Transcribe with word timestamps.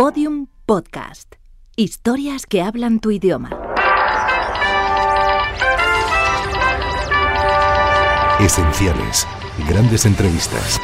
Podium 0.00 0.46
Podcast. 0.64 1.34
Historias 1.76 2.46
que 2.46 2.62
hablan 2.62 3.00
tu 3.00 3.10
idioma. 3.10 3.50
Esenciales. 8.40 9.26
Grandes 9.68 10.06
entrevistas. 10.06 10.80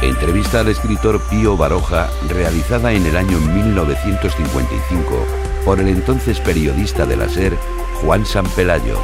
Entrevista 0.00 0.60
al 0.60 0.68
escritor 0.68 1.20
Pío 1.28 1.58
Baroja 1.58 2.08
realizada 2.26 2.94
en 2.94 3.04
el 3.04 3.18
año 3.18 3.38
1955 3.38 5.26
por 5.66 5.78
el 5.78 5.88
entonces 5.88 6.40
periodista 6.40 7.04
de 7.04 7.18
la 7.18 7.28
SER, 7.28 7.54
Juan 8.00 8.24
San 8.24 8.46
Pelayo. 8.46 8.98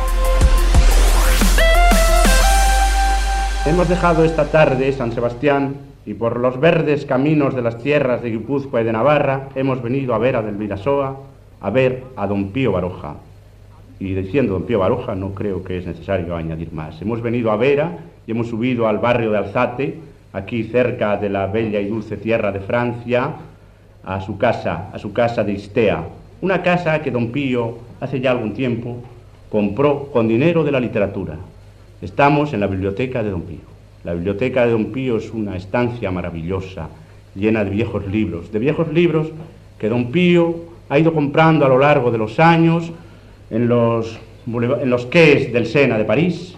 Hemos 3.67 3.89
dejado 3.89 4.25
esta 4.25 4.50
tarde 4.50 4.93
San 4.93 5.13
Sebastián 5.13 5.77
y 6.05 6.13
por 6.13 6.39
los 6.39 6.61
verdes 6.61 7.07
caminos 7.07 7.55
de 7.55 7.63
las 7.63 7.79
tierras 7.79 8.21
de 8.21 8.31
Guipúzcoa 8.31 8.82
y 8.82 8.85
de 8.85 8.93
Navarra 8.93 9.49
hemos 9.55 9.82
venido 9.82 10.14
a 10.14 10.18
ver 10.18 10.36
a 10.36 10.43
Del 10.43 10.57
Vidasoa, 10.57 11.17
a 11.63 11.71
ver 11.71 12.03
a 12.14 12.27
don 12.27 12.50
Pío 12.50 12.72
Baroja. 12.72 13.14
Y 13.99 14.13
diciendo 14.13 14.53
don 14.53 14.64
Pío 14.64 14.81
Baroja 14.81 15.14
no 15.14 15.31
creo 15.31 15.64
que 15.64 15.79
es 15.79 15.86
necesario 15.86 16.36
añadir 16.36 16.75
más. 16.75 17.00
Hemos 17.00 17.22
venido 17.22 17.50
a 17.50 17.57
Vera 17.57 18.00
y 18.27 18.32
hemos 18.32 18.49
subido 18.49 18.86
al 18.86 18.99
barrio 18.99 19.31
de 19.31 19.39
Alzate, 19.39 19.99
aquí 20.35 20.64
cerca 20.64 21.17
de 21.17 21.31
la 21.31 21.46
bella 21.46 21.81
y 21.81 21.89
dulce 21.89 22.19
tierra 22.19 22.53
de 22.53 22.61
Francia, 22.61 23.31
a 24.05 24.21
su 24.21 24.36
casa, 24.36 24.91
a 24.93 24.99
su 24.99 25.14
casa 25.14 25.43
de 25.43 25.53
Istea. 25.53 26.05
Una 26.43 26.63
casa 26.63 27.00
que 27.00 27.11
don 27.11 27.33
Pío 27.33 27.79
hace 27.99 28.21
ya 28.21 28.33
algún 28.33 28.53
tiempo 28.53 28.99
compró 29.49 30.11
con 30.13 30.29
dinero 30.29 30.64
de 30.64 30.72
la 30.72 30.81
literatura. 30.81 31.39
Estamos 32.05 32.53
en 32.53 32.61
la 32.61 32.67
biblioteca 32.67 33.22
de 33.22 33.31
don 33.31 33.41
Pío. 33.41 33.64
La 34.05 34.12
biblioteca 34.12 34.67
de 34.67 34.72
don 34.72 34.92
Pío 34.92 35.17
es 35.17 35.31
una 35.31 35.56
estancia 35.56 36.10
maravillosa, 36.10 36.91
llena 37.34 37.64
de 37.64 37.70
viejos 37.70 38.06
libros, 38.06 38.52
de 38.52 38.58
viejos 38.58 38.92
libros 38.92 39.28
que 39.78 39.88
don 39.88 40.12
Pío 40.12 40.55
ha 40.91 40.98
ido 40.98 41.14
comprando 41.14 41.64
a 41.64 41.69
lo 41.70 41.78
largo 41.78 42.10
de 42.10 42.19
los 42.19 42.38
años 42.38 42.92
en 43.48 43.69
los, 43.69 44.19
en 44.47 44.91
del 45.50 45.66
Sena 45.66 45.97
de 45.97 46.05
París, 46.05 46.55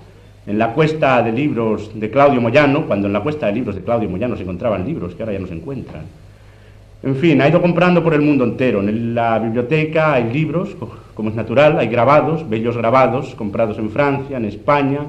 en 0.48 0.58
la 0.58 0.72
cuesta 0.72 1.22
de 1.22 1.30
libros 1.30 1.92
de 1.94 2.10
Claudio 2.10 2.40
Moyano, 2.40 2.84
cuando 2.84 3.06
en 3.06 3.12
la 3.12 3.20
cuesta 3.20 3.46
de 3.46 3.52
libros 3.52 3.76
de 3.76 3.82
Claudio 3.82 4.10
Moyano 4.10 4.34
se 4.34 4.42
encontraban 4.42 4.84
libros 4.84 5.14
que 5.14 5.22
ahora 5.22 5.34
ya 5.34 5.38
no 5.38 5.46
se 5.46 5.54
encuentran. 5.54 6.02
En 7.04 7.14
fin, 7.14 7.40
ha 7.40 7.48
ido 7.48 7.62
comprando 7.62 8.02
por 8.02 8.14
el 8.14 8.20
mundo 8.20 8.42
entero. 8.42 8.80
En 8.80 9.14
la 9.14 9.38
biblioteca 9.38 10.14
hay 10.14 10.24
libros, 10.24 10.70
como 11.14 11.28
es 11.28 11.36
natural, 11.36 11.78
hay 11.78 11.86
grabados, 11.86 12.48
bellos 12.48 12.76
grabados, 12.76 13.32
comprados 13.36 13.78
en 13.78 13.90
Francia, 13.90 14.38
en 14.38 14.46
España, 14.46 15.02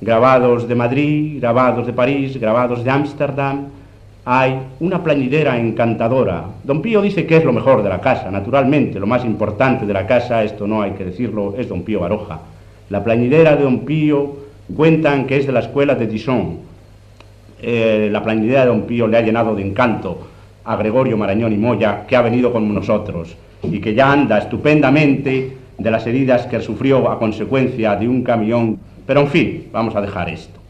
grabados 0.00 0.68
de 0.68 0.74
Madrid, 0.74 1.40
grabados 1.40 1.86
de 1.86 1.92
París, 1.92 2.38
grabados 2.38 2.84
de 2.84 2.90
Ámsterdam. 2.90 3.66
Hay 4.24 4.58
una 4.80 5.02
plañidera 5.02 5.58
encantadora. 5.58 6.44
Don 6.62 6.82
Pío 6.82 7.00
dice 7.00 7.26
que 7.26 7.38
es 7.38 7.44
lo 7.44 7.52
mejor 7.52 7.82
de 7.82 7.88
la 7.88 8.00
casa, 8.00 8.30
naturalmente, 8.30 9.00
lo 9.00 9.06
más 9.06 9.24
importante 9.24 9.86
de 9.86 9.92
la 9.92 10.06
casa, 10.06 10.44
esto 10.44 10.66
no 10.66 10.82
hay 10.82 10.92
que 10.92 11.04
decirlo, 11.04 11.54
es 11.56 11.68
Don 11.68 11.82
Pío 11.82 12.00
Baroja. 12.00 12.40
La 12.90 13.02
plañidera 13.02 13.56
de 13.56 13.64
Don 13.64 13.80
Pío 13.80 14.36
cuentan 14.76 15.26
que 15.26 15.38
es 15.38 15.46
de 15.46 15.52
la 15.52 15.60
escuela 15.60 15.94
de 15.94 16.06
Dijon. 16.06 16.58
Eh, 17.60 18.08
la 18.12 18.22
plañidera 18.22 18.62
de 18.62 18.66
Don 18.68 18.82
Pío 18.82 19.06
le 19.06 19.16
ha 19.16 19.22
llenado 19.22 19.54
de 19.54 19.62
encanto 19.62 20.28
a 20.64 20.76
Gregorio 20.76 21.16
Marañón 21.16 21.52
y 21.52 21.56
Moya, 21.56 22.04
que 22.06 22.14
ha 22.14 22.22
venido 22.22 22.52
con 22.52 22.72
nosotros 22.74 23.34
y 23.62 23.80
que 23.80 23.94
ya 23.94 24.12
anda 24.12 24.38
estupendamente 24.38 25.56
de 25.78 25.90
las 25.90 26.06
heridas 26.06 26.46
que 26.46 26.60
sufrió 26.60 27.10
a 27.10 27.18
consecuencia 27.18 27.96
de 27.96 28.06
un 28.06 28.22
camión. 28.22 28.78
Pero 29.08 29.22
en 29.22 29.28
fin, 29.28 29.68
vamos 29.72 29.96
a 29.96 30.02
dejar 30.02 30.28
esto. 30.28 30.60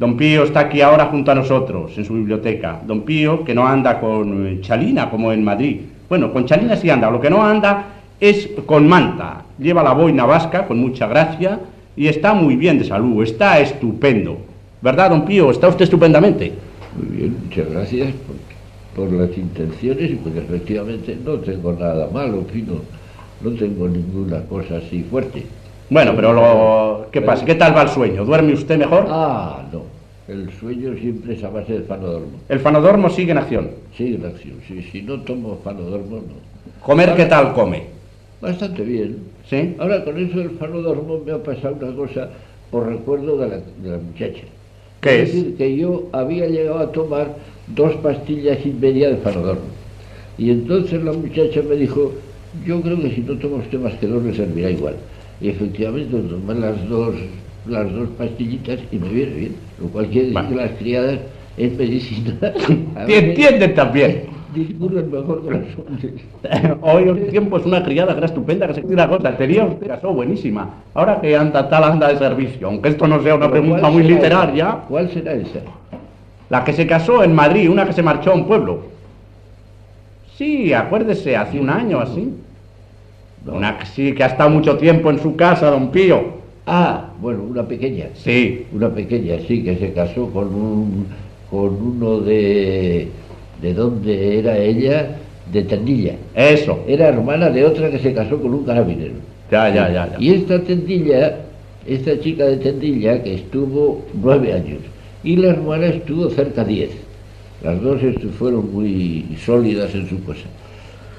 Don 0.00 0.16
Pío 0.16 0.42
está 0.42 0.58
aquí 0.58 0.80
ahora 0.80 1.06
junto 1.06 1.30
a 1.30 1.36
nosotros, 1.36 1.96
en 1.96 2.04
su 2.04 2.14
biblioteca. 2.14 2.80
Don 2.84 3.02
Pío, 3.02 3.44
que 3.44 3.54
no 3.54 3.68
anda 3.68 4.00
con 4.00 4.60
chalina 4.62 5.08
como 5.08 5.32
en 5.32 5.44
Madrid. 5.44 5.82
Bueno, 6.08 6.32
con 6.32 6.44
chalina 6.44 6.76
sí 6.76 6.90
anda, 6.90 7.08
lo 7.08 7.20
que 7.20 7.30
no 7.30 7.40
anda 7.40 7.84
es 8.18 8.48
con 8.66 8.88
manta. 8.88 9.44
Lleva 9.60 9.84
la 9.84 9.92
boina 9.92 10.24
vasca 10.24 10.66
con 10.66 10.80
mucha 10.80 11.06
gracia 11.06 11.60
y 11.96 12.08
está 12.08 12.34
muy 12.34 12.56
bien 12.56 12.80
de 12.80 12.84
salud, 12.84 13.22
está 13.22 13.60
estupendo. 13.60 14.38
¿Verdad, 14.82 15.10
don 15.10 15.24
Pío? 15.24 15.48
¿Está 15.52 15.68
usted 15.68 15.84
estupendamente? 15.84 16.52
Muy 16.96 17.16
bien, 17.16 17.36
muchas 17.44 17.70
gracias 17.70 18.12
por, 18.96 19.12
las 19.12 19.38
intenciones 19.38 20.10
y 20.10 20.16
porque 20.16 20.40
efectivamente 20.40 21.16
no 21.24 21.34
tengo 21.34 21.72
nada 21.74 22.08
malo. 22.12 22.44
No 23.40 23.50
tengo 23.52 23.86
ninguna 23.88 24.40
cosa 24.46 24.78
así 24.78 25.04
fuerte. 25.04 25.44
Bueno, 25.90 26.12
pero 26.14 26.32
lo... 26.32 27.06
¿qué 27.10 27.22
pasa? 27.22 27.44
¿Qué 27.44 27.54
tal 27.54 27.74
va 27.74 27.82
el 27.82 27.88
sueño? 27.88 28.24
¿Duerme 28.24 28.52
usted 28.52 28.78
mejor? 28.78 29.06
Ah, 29.08 29.62
no. 29.72 29.82
El 30.28 30.50
sueño 30.52 30.94
siempre 31.00 31.34
es 31.34 31.42
a 31.42 31.48
base 31.48 31.72
del 31.72 31.84
fanodormo. 31.84 32.38
¿El 32.48 32.60
fanodormo 32.60 33.08
sigue 33.08 33.32
en 33.32 33.38
acción? 33.38 33.70
Sigue 33.96 34.16
en 34.16 34.26
acción, 34.26 34.56
sí. 34.68 34.82
Si 34.92 35.00
no 35.00 35.20
tomo 35.20 35.58
fanodormo, 35.64 36.16
no. 36.16 36.84
¿Comer 36.84 37.14
qué 37.16 37.24
tal 37.24 37.54
come? 37.54 37.84
Bastante 38.42 38.82
bien. 38.82 39.16
¿Sí? 39.48 39.74
Ahora, 39.78 40.04
con 40.04 40.18
eso 40.18 40.38
del 40.38 40.50
fanodormo 40.50 41.20
me 41.24 41.32
ha 41.32 41.42
pasado 41.42 41.76
una 41.80 41.96
cosa 41.96 42.28
por 42.70 42.86
recuerdo 42.86 43.38
de 43.38 43.48
la, 43.48 43.56
de 43.56 43.90
la 43.90 43.96
muchacha. 43.96 44.42
¿Qué 45.00 45.22
es? 45.22 45.30
es? 45.30 45.34
decir, 45.34 45.56
que 45.56 45.76
yo 45.76 46.08
había 46.12 46.46
llegado 46.46 46.80
a 46.80 46.92
tomar 46.92 47.34
dos 47.68 47.94
pastillas 47.96 48.58
y 48.66 48.70
media 48.70 49.08
de 49.08 49.16
fanodormo. 49.16 49.62
Y 50.36 50.50
entonces 50.50 51.02
la 51.02 51.12
muchacha 51.12 51.62
me 51.62 51.76
dijo, 51.76 52.12
yo 52.66 52.82
creo 52.82 53.00
que 53.00 53.14
si 53.14 53.22
no 53.22 53.34
toma 53.38 53.56
usted 53.56 53.78
más 53.78 53.94
que 53.94 54.06
dos 54.06 54.22
le 54.22 54.34
servirá 54.34 54.70
igual. 54.70 54.96
Y 55.40 55.48
efectivamente 55.50 56.16
tomé 56.16 56.54
las 56.60 56.88
dos, 56.88 57.14
las 57.66 57.92
dos 57.92 58.08
pastillitas 58.18 58.78
y 58.90 58.96
me 58.98 59.08
viene 59.08 59.32
bien. 59.34 59.56
Lo 59.80 59.88
cual 59.88 60.06
quiere 60.06 60.28
decir 60.28 60.32
Bueno. 60.34 60.48
que 60.48 60.54
las 60.56 60.70
criadas 60.72 61.18
en 61.56 61.76
medicina 61.76 62.34
Te 63.06 63.18
entienden 63.18 63.74
también. 63.74 64.22
discurren 64.54 65.10
mejor 65.10 65.42
que 65.44 65.50
los 65.50 65.60
hombres. 65.78 66.12
Hoy 66.82 67.08
un 67.08 67.26
tiempo 67.28 67.56
es 67.58 67.66
una 67.66 67.84
criada 67.84 68.12
que 68.12 68.18
era 68.18 68.26
estupenda, 68.26 68.66
que 68.66 68.74
se 68.74 68.80
una 68.86 69.08
cosa, 69.08 69.36
tenía 69.36 69.64
usted 69.64 69.86
casó 69.86 70.12
buenísima. 70.12 70.68
Ahora 70.94 71.20
que 71.20 71.36
anda 71.36 71.68
tal 71.68 71.84
anda 71.84 72.08
de 72.08 72.18
servicio, 72.18 72.66
aunque 72.68 72.88
esto 72.88 73.06
no 73.06 73.22
sea 73.22 73.34
una 73.34 73.48
Pero 73.50 73.60
pregunta 73.60 73.80
¿cuál 73.82 73.92
muy 73.92 74.02
literaria, 74.04 74.64
esa? 74.68 74.78
¿Cuál 74.88 75.10
será 75.10 75.32
esa? 75.34 75.60
la 76.50 76.64
que 76.64 76.72
se 76.72 76.86
casó 76.86 77.22
en 77.22 77.34
Madrid, 77.34 77.68
una 77.68 77.84
que 77.86 77.92
se 77.92 78.02
marchó 78.02 78.30
a 78.32 78.34
un 78.34 78.46
pueblo. 78.46 78.80
Sí, 80.36 80.72
acuérdese, 80.72 81.36
hace 81.36 81.60
un 81.60 81.68
año 81.68 82.00
así. 82.00 82.32
Una 83.52 83.78
que 83.78 83.86
sí, 83.86 84.12
que 84.12 84.24
ha 84.24 84.26
estado 84.28 84.50
mucho 84.50 84.76
tiempo 84.76 85.10
en 85.10 85.18
su 85.20 85.36
casa, 85.36 85.70
don 85.70 85.90
Pío. 85.90 86.38
Ah, 86.66 87.10
bueno, 87.20 87.42
una 87.44 87.66
pequeña. 87.66 88.06
Sí, 88.14 88.66
Una 88.72 88.90
pequeña, 88.90 89.36
sí, 89.46 89.62
que 89.64 89.76
se 89.76 89.92
casó 89.92 90.28
con 90.30 90.54
un 90.54 91.06
con 91.50 91.74
uno 91.80 92.20
de 92.20 93.08
de 93.62 93.74
dónde 93.74 94.38
era 94.38 94.56
ella, 94.58 95.16
de 95.52 95.62
Tendilla. 95.62 96.14
eso. 96.34 96.78
Era 96.86 97.08
hermana 97.08 97.48
de 97.50 97.64
otra 97.64 97.90
que 97.90 97.98
se 97.98 98.12
casó 98.12 98.40
con 98.40 98.52
un 98.54 98.64
carabinero. 98.64 99.14
Ya, 99.50 99.68
ya, 99.70 99.90
ya, 99.90 100.10
ya. 100.12 100.16
Y 100.20 100.34
esta 100.34 100.60
Tendilla, 100.62 101.38
esta 101.86 102.20
chica 102.20 102.44
de 102.44 102.58
Tendilla, 102.58 103.22
que 103.22 103.34
estuvo 103.34 104.04
nueve 104.22 104.52
años, 104.52 104.80
y 105.24 105.36
la 105.36 105.48
hermana 105.50 105.86
estuvo 105.86 106.28
cerca 106.30 106.64
diez. 106.64 106.90
Las 107.64 107.80
dos 107.82 108.00
fueron 108.38 108.72
muy 108.72 109.24
sólidas 109.44 109.94
en 109.94 110.08
su 110.08 110.22
cosa. 110.22 110.46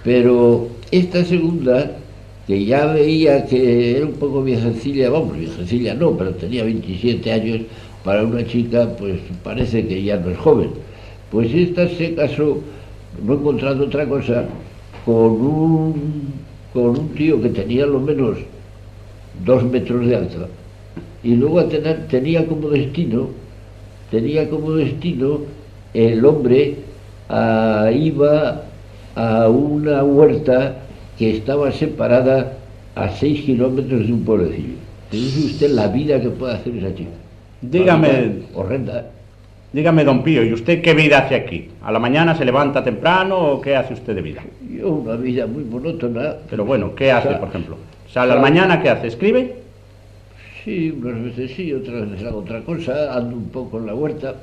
Pero 0.03 0.67
esta 0.91 1.25
segunda, 1.25 1.91
que 2.49 2.65
ya 2.65 2.87
veía 2.87 3.45
que 3.45 3.97
era 3.97 4.07
un 4.07 4.13
poco 4.13 4.41
viejecilla, 4.41 5.11
vamos, 5.11 5.37
viejecilla 5.37 5.93
no, 5.93 6.17
pero 6.17 6.31
tenía 6.31 6.63
27 6.63 7.31
años, 7.31 7.61
para 8.03 8.23
una 8.23 8.43
chica, 8.43 8.89
pues 8.97 9.19
parece 9.43 9.85
que 9.85 10.01
ya 10.01 10.17
no 10.17 10.31
es 10.31 10.37
joven. 10.39 10.71
Pues 11.29 11.53
esta 11.53 11.87
se 11.87 12.15
casó, 12.15 12.57
no 13.23 13.33
encontrando 13.35 13.85
otra 13.85 14.03
cosa, 14.07 14.45
con 15.05 15.15
un, 15.15 16.33
con 16.73 16.85
un 16.97 17.09
tío 17.09 17.39
que 17.39 17.49
tenía 17.49 17.85
lo 17.85 17.99
menos 17.99 18.39
dos 19.45 19.63
metros 19.65 20.07
de 20.07 20.15
altura. 20.15 20.47
Y 21.21 21.35
luego 21.35 21.63
tenía 21.65 22.47
como 22.47 22.69
destino, 22.69 23.27
tenía 24.09 24.49
como 24.49 24.71
destino 24.71 25.41
el 25.93 26.25
hombre 26.25 26.77
ah, 27.29 27.91
iba 27.93 28.63
a 29.13 29.47
una 29.49 30.03
huerta 30.03 30.88
que 31.19 31.35
estaba 31.35 31.69
separada 31.71 32.53
a 32.95 33.09
seis 33.09 33.41
kilómetros 33.41 34.07
de 34.07 34.13
un 34.13 34.23
pueblecillo. 34.23 34.75
Dice 35.11 35.45
usted 35.47 35.71
la 35.71 35.87
vida 35.87 36.19
que 36.21 36.29
puede 36.29 36.53
hacer 36.53 36.77
esa 36.77 36.95
chica. 36.95 37.09
Dígame, 37.61 38.43
Horrenda, 38.55 39.07
dígame, 39.73 40.05
don 40.05 40.23
Pío, 40.23 40.45
¿y 40.45 40.53
usted 40.53 40.81
qué 40.81 40.93
vida 40.93 41.19
hace 41.19 41.35
aquí? 41.35 41.69
¿A 41.83 41.91
la 41.91 41.99
mañana 41.99 42.35
se 42.35 42.45
levanta 42.45 42.81
temprano 42.83 43.37
o 43.37 43.61
qué 43.61 43.75
hace 43.75 43.95
usted 43.95 44.15
de 44.15 44.21
vida? 44.21 44.41
Yo 44.71 44.91
una 44.91 45.15
vida 45.15 45.45
muy 45.45 45.65
monótona. 45.65 46.35
Pero 46.49 46.63
bueno, 46.63 46.95
¿qué 46.95 47.11
hace, 47.11 47.29
por 47.35 47.49
ejemplo? 47.49 47.75
¿Sale 48.11 48.31
a 48.31 48.35
la 48.35 48.41
mañana, 48.41 48.81
qué 48.81 48.89
hace? 48.89 49.07
¿Escribe? 49.07 49.55
Sí, 50.69 50.91
unas 51.01 51.23
veces 51.23 51.51
sí, 51.55 51.73
otras 51.73 52.11
veces 52.11 52.27
hago 52.27 52.39
otra 52.39 52.61
cosa, 52.61 53.15
ando 53.17 53.35
un 53.35 53.49
poco 53.49 53.79
en 53.79 53.87
la 53.87 53.95
huerta, 53.95 54.35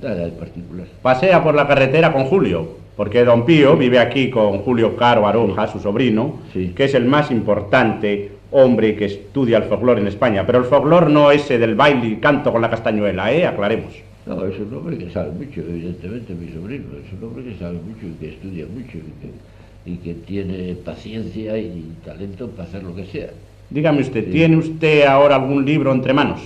nada 0.00 0.26
de 0.26 0.30
particular. 0.30 0.86
Pasea 1.02 1.42
por 1.42 1.56
la 1.56 1.66
carretera 1.66 2.12
con 2.12 2.24
Julio, 2.26 2.68
porque 2.96 3.24
don 3.24 3.44
Pío 3.44 3.76
vive 3.76 3.98
aquí 3.98 4.30
con 4.30 4.58
Julio 4.58 4.94
Caro 4.96 5.26
Aroja, 5.26 5.66
su 5.66 5.80
sobrino, 5.80 6.38
Sí. 6.52 6.72
que 6.76 6.84
es 6.84 6.94
el 6.94 7.06
más 7.06 7.32
importante 7.32 8.30
hombre 8.52 8.94
que 8.94 9.06
estudia 9.06 9.56
el 9.56 9.64
folclore 9.64 10.00
en 10.00 10.06
España. 10.06 10.46
Pero 10.46 10.58
el 10.60 10.66
folclore 10.66 11.10
no 11.12 11.32
ese 11.32 11.58
del 11.58 11.74
baile 11.74 12.06
y 12.06 12.16
canto 12.16 12.52
con 12.52 12.62
la 12.62 12.70
castañuela, 12.70 13.32
¿eh? 13.32 13.44
Aclaremos. 13.44 13.92
No, 14.24 14.44
es 14.46 14.56
un 14.60 14.72
hombre 14.76 14.96
que 14.98 15.10
sabe 15.10 15.32
mucho, 15.32 15.62
evidentemente, 15.62 16.32
mi 16.32 16.48
sobrino. 16.52 16.84
Es 17.04 17.12
un 17.20 17.28
hombre 17.28 17.42
que 17.42 17.58
sabe 17.58 17.78
mucho 17.84 18.06
y 18.06 18.12
que 18.20 18.28
estudia 18.34 18.66
mucho 18.72 18.98
y 18.98 19.10
que, 19.20 19.90
y 19.90 19.96
que 19.96 20.14
tiene 20.14 20.74
paciencia 20.76 21.58
y 21.58 21.92
talento 22.04 22.46
para 22.50 22.68
hacer 22.68 22.84
lo 22.84 22.94
que 22.94 23.04
sea. 23.06 23.30
Dígame 23.72 24.02
usted, 24.02 24.30
¿tiene 24.30 24.58
usted 24.58 25.04
ahora 25.06 25.36
algún 25.36 25.64
libro 25.64 25.92
entre 25.92 26.12
manos? 26.12 26.40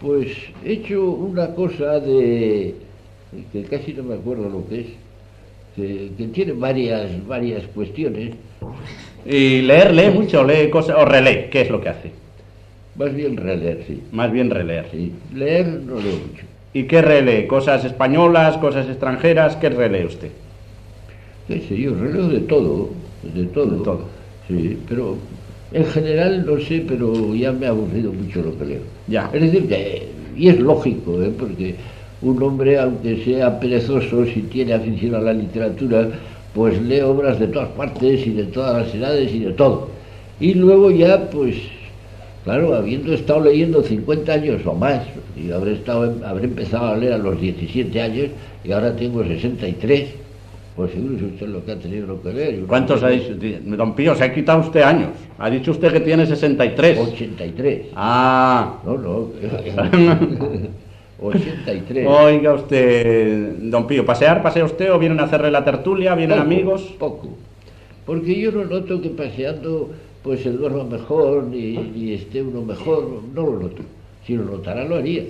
Pues 0.00 0.32
he 0.64 0.72
hecho 0.72 1.10
una 1.10 1.54
cosa 1.54 2.00
de 2.00 2.74
que 3.52 3.62
casi 3.62 3.92
no 3.92 4.02
me 4.02 4.14
acuerdo 4.14 4.48
lo 4.48 4.66
que 4.68 4.80
es, 4.80 4.86
que, 5.76 6.10
que 6.18 6.26
tiene 6.28 6.52
varias, 6.52 7.24
varias 7.28 7.62
cuestiones. 7.68 8.34
Y 9.24 9.62
leer, 9.62 9.94
lee 9.94 10.10
mucho, 10.10 10.42
lee 10.42 10.70
cosas, 10.70 10.96
o 10.98 11.04
relee, 11.04 11.48
¿qué 11.50 11.60
es 11.60 11.70
lo 11.70 11.80
que 11.80 11.88
hace? 11.88 12.10
Más 12.96 13.14
bien 13.14 13.36
releer, 13.36 13.84
sí. 13.86 14.02
Más 14.10 14.32
bien 14.32 14.50
releer. 14.50 14.86
sí. 14.90 15.12
Leer 15.32 15.68
no 15.68 16.00
leo 16.00 16.16
mucho. 16.16 16.44
¿Y 16.72 16.84
qué 16.84 17.00
relee? 17.00 17.46
¿Cosas 17.46 17.84
españolas, 17.84 18.56
cosas 18.56 18.88
extranjeras? 18.88 19.54
¿Qué 19.54 19.68
relee 19.68 20.04
usted? 20.04 20.30
¿Qué 21.46 21.60
sé 21.60 21.76
yo? 21.76 21.94
Releo 21.94 22.26
de 22.26 22.40
todo, 22.40 22.90
de 23.22 23.44
todo. 23.44 23.66
De 23.66 23.84
todo. 23.84 24.16
Sí, 24.48 24.78
pero 24.88 25.16
en 25.72 25.84
general 25.86 26.44
no 26.46 26.60
sé, 26.60 26.84
pero 26.86 27.34
ya 27.34 27.52
me 27.52 27.66
ha 27.66 27.70
aburrido 27.70 28.12
mucho 28.12 28.42
lo 28.42 28.56
que 28.58 28.64
leo. 28.64 28.80
Ya. 29.08 29.30
Es 29.32 29.42
decir, 29.42 29.68
que, 29.68 30.08
y 30.36 30.48
es 30.48 30.60
lógico, 30.60 31.22
¿eh? 31.22 31.32
porque 31.36 31.74
un 32.22 32.42
hombre, 32.42 32.78
aunque 32.78 33.24
sea 33.24 33.58
perezoso, 33.58 34.24
si 34.26 34.42
tiene 34.42 34.74
afición 34.74 35.14
a 35.14 35.20
la 35.20 35.32
literatura, 35.32 36.08
pues 36.54 36.80
lee 36.80 37.00
obras 37.00 37.38
de 37.38 37.48
todas 37.48 37.68
partes 37.70 38.26
y 38.26 38.30
de 38.30 38.44
todas 38.44 38.86
las 38.86 38.94
edades 38.94 39.32
y 39.32 39.40
de 39.40 39.52
todo. 39.52 39.88
Y 40.40 40.54
luego 40.54 40.90
ya, 40.90 41.28
pues, 41.30 41.56
claro, 42.44 42.74
habiendo 42.74 43.12
estado 43.12 43.40
leyendo 43.40 43.82
50 43.82 44.32
años 44.32 44.62
o 44.64 44.74
más, 44.74 45.02
y 45.36 45.50
habré, 45.50 45.74
estado, 45.74 46.14
habré 46.24 46.44
empezado 46.44 46.86
a 46.86 46.96
leer 46.96 47.14
a 47.14 47.18
los 47.18 47.40
17 47.40 48.00
años 48.00 48.28
y 48.64 48.72
ahora 48.72 48.96
tengo 48.96 49.22
63, 49.24 50.08
pues 50.76 50.92
figúrese 50.92 51.24
usted 51.24 51.48
lo 51.48 51.64
que 51.64 51.72
ha 51.72 51.78
tenido 51.78 52.20
que 52.20 52.32
leer. 52.32 52.60
¿Cuántos 52.66 53.02
ha 53.02 53.08
dicho? 53.08 53.34
Don 53.64 53.94
Pío, 53.94 54.14
se 54.14 54.24
ha 54.24 54.34
quitado 54.34 54.60
usted 54.60 54.82
años. 54.82 55.08
Ha 55.38 55.48
dicho 55.48 55.70
usted 55.70 55.90
que 55.90 56.00
tiene 56.00 56.26
63. 56.26 56.98
83. 56.98 57.86
Ah, 57.96 58.78
No, 58.84 58.98
no. 58.98 59.30
83. 61.18 62.06
oiga 62.06 62.52
usted, 62.52 63.54
don 63.58 63.86
Pío, 63.86 64.04
¿pasear, 64.04 64.42
pasea 64.42 64.66
usted 64.66 64.92
o 64.92 64.98
vienen 64.98 65.18
a 65.20 65.22
hacerle 65.24 65.50
la 65.50 65.64
tertulia? 65.64 66.14
¿Vienen 66.14 66.36
Poco, 66.36 66.46
amigos? 66.46 66.82
Poco. 66.98 67.28
Porque 68.04 68.38
yo 68.38 68.52
no 68.52 68.64
noto 68.64 69.00
que 69.00 69.08
paseando 69.08 69.90
pues 70.22 70.42
se 70.42 70.50
duerma 70.50 70.84
mejor 70.84 71.44
ni, 71.44 71.76
ni 71.76 72.12
esté 72.12 72.42
uno 72.42 72.60
mejor. 72.62 73.22
No 73.34 73.46
lo 73.46 73.60
noto. 73.60 73.82
Si 74.26 74.34
lo 74.36 74.44
notara 74.44 74.84
lo 74.84 74.96
haría. 74.96 75.22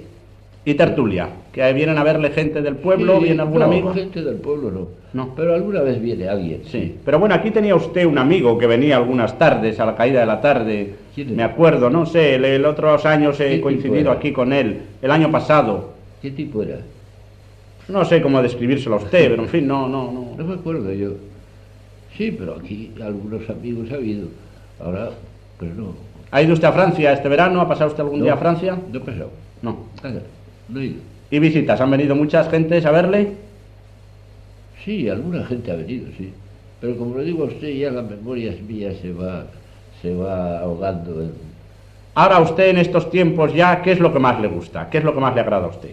¿Y 0.68 0.74
tertulia? 0.74 1.28
¿Que 1.52 1.72
vienen 1.72 1.96
a 1.96 2.02
verle 2.02 2.30
gente 2.30 2.60
del 2.60 2.74
pueblo? 2.74 3.18
Sí, 3.18 3.26
¿Viene 3.26 3.40
algún 3.40 3.60
no, 3.60 3.64
amigo? 3.66 3.94
gente 3.94 4.20
del 4.20 4.34
pueblo 4.34 4.72
no. 4.72 4.88
No. 5.12 5.32
Pero 5.36 5.54
alguna 5.54 5.80
vez 5.80 6.02
viene 6.02 6.28
alguien. 6.28 6.62
Sí, 6.66 6.96
pero 7.04 7.20
bueno, 7.20 7.36
aquí 7.36 7.52
tenía 7.52 7.76
usted 7.76 8.04
un 8.04 8.18
amigo 8.18 8.58
que 8.58 8.66
venía 8.66 8.96
algunas 8.96 9.38
tardes, 9.38 9.78
a 9.78 9.86
la 9.86 9.94
caída 9.94 10.18
de 10.20 10.26
la 10.26 10.40
tarde. 10.40 10.94
Me 11.28 11.44
acuerdo, 11.44 11.88
no 11.88 12.04
sé, 12.04 12.34
el, 12.34 12.44
el 12.44 12.64
otros 12.66 13.06
años 13.06 13.38
¿Qué 13.38 13.54
he 13.54 13.60
coincidido 13.60 14.10
aquí 14.10 14.32
con 14.32 14.52
él, 14.52 14.80
el 15.00 15.10
año 15.12 15.30
pasado. 15.30 15.92
¿Qué 16.20 16.32
tipo 16.32 16.64
era? 16.64 16.78
No 17.88 18.04
sé 18.04 18.20
cómo 18.20 18.42
describírselo 18.42 18.96
a 18.96 18.98
usted, 18.98 19.30
pero 19.30 19.42
en 19.44 19.48
fin, 19.48 19.68
no, 19.68 19.88
no, 19.88 20.10
No 20.10 20.34
no. 20.36 20.44
me 20.44 20.54
acuerdo 20.54 20.92
yo. 20.92 21.10
Sí, 22.16 22.34
pero 22.36 22.56
aquí 22.56 22.90
algunos 23.00 23.48
amigos 23.48 23.88
ha 23.92 23.94
habido. 23.94 24.26
Ahora, 24.84 25.10
pues 25.60 25.72
no. 25.76 25.94
¿Ha 26.32 26.42
ido 26.42 26.54
usted 26.54 26.66
a 26.66 26.72
Francia 26.72 27.12
este 27.12 27.28
verano? 27.28 27.60
¿Ha 27.60 27.68
pasado 27.68 27.88
usted 27.90 28.02
algún 28.02 28.18
No, 28.18 28.24
día 28.24 28.34
a 28.34 28.38
Francia? 28.38 28.76
No 28.92 28.98
he 28.98 29.00
pasado. 29.00 29.30
No. 29.62 29.76
¿Y 31.30 31.38
visitas? 31.38 31.80
¿Han 31.80 31.90
venido 31.90 32.14
muchas 32.14 32.50
gentes 32.50 32.84
a 32.84 32.90
verle? 32.90 33.32
Sí, 34.84 35.08
alguna 35.08 35.44
gente 35.44 35.70
ha 35.70 35.76
venido, 35.76 36.08
sí. 36.16 36.32
Pero 36.80 36.96
como 36.96 37.18
le 37.18 37.24
digo 37.24 37.44
a 37.44 37.46
usted, 37.46 37.68
ya 37.74 37.90
la 37.90 38.02
memoria 38.02 38.54
mía 38.66 38.92
se 39.00 39.12
va, 39.12 39.46
se 40.02 40.14
va 40.14 40.60
ahogando 40.60 41.22
en... 41.22 41.32
Ahora 42.14 42.40
usted 42.40 42.68
en 42.68 42.78
estos 42.78 43.10
tiempos 43.10 43.52
ya, 43.52 43.82
¿qué 43.82 43.92
es 43.92 44.00
lo 44.00 44.12
que 44.12 44.18
más 44.18 44.40
le 44.40 44.48
gusta? 44.48 44.88
¿Qué 44.88 44.98
es 44.98 45.04
lo 45.04 45.14
que 45.14 45.20
más 45.20 45.34
le 45.34 45.40
agrada 45.40 45.66
a 45.66 45.70
usted? 45.70 45.90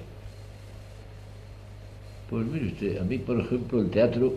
Pues 2.30 2.46
mire 2.46 2.68
usted, 2.68 2.98
a 3.00 3.04
mí, 3.04 3.18
por 3.18 3.40
ejemplo, 3.40 3.82
el 3.82 3.90
teatro 3.90 4.34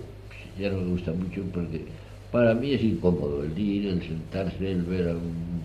ya 0.59 0.71
no 0.71 0.79
me 0.79 0.91
gusta 0.91 1.13
mucho 1.13 1.43
porque 1.53 1.83
para 2.33 2.55
mí 2.55 2.73
es 2.73 2.83
incómodo. 2.83 3.45
El 3.45 3.59
ir, 3.59 3.87
el 3.87 4.03
sentarse, 4.03 4.71
el 4.71 4.83
ver 4.83 5.09
a 5.09 5.13
un 5.13 5.56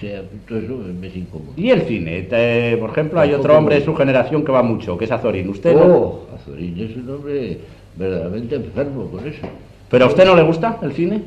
sea, 0.00 0.22
todo 0.48 0.58
eso 0.58 0.78
me, 1.00 1.06
es 1.06 1.16
incómodo. 1.16 1.52
¿Y 1.56 1.70
el 1.70 1.82
cine? 1.82 2.22
Te- 2.22 2.76
por 2.78 2.90
ejemplo, 2.90 3.20
hay 3.20 3.32
otro 3.34 3.56
hombre 3.56 3.76
de 3.76 3.84
su 3.84 3.94
generación 3.94 4.44
que 4.44 4.52
va 4.52 4.62
mucho, 4.62 4.98
que 4.98 5.04
es 5.04 5.12
Azorín. 5.12 5.48
¿Usted 5.48 5.74
no? 5.74 5.82
¡Oh! 5.82 6.26
Azorín 6.34 6.78
es 6.78 6.96
un 6.96 7.08
hombre 7.10 7.58
verdaderamente 7.96 8.56
enfermo 8.56 9.06
con 9.10 9.26
eso. 9.26 9.46
¿Pero 9.88 10.04
a 10.04 10.08
usted 10.08 10.24
no 10.24 10.34
le 10.36 10.42
gusta 10.42 10.78
el 10.82 10.92
cine? 10.92 11.22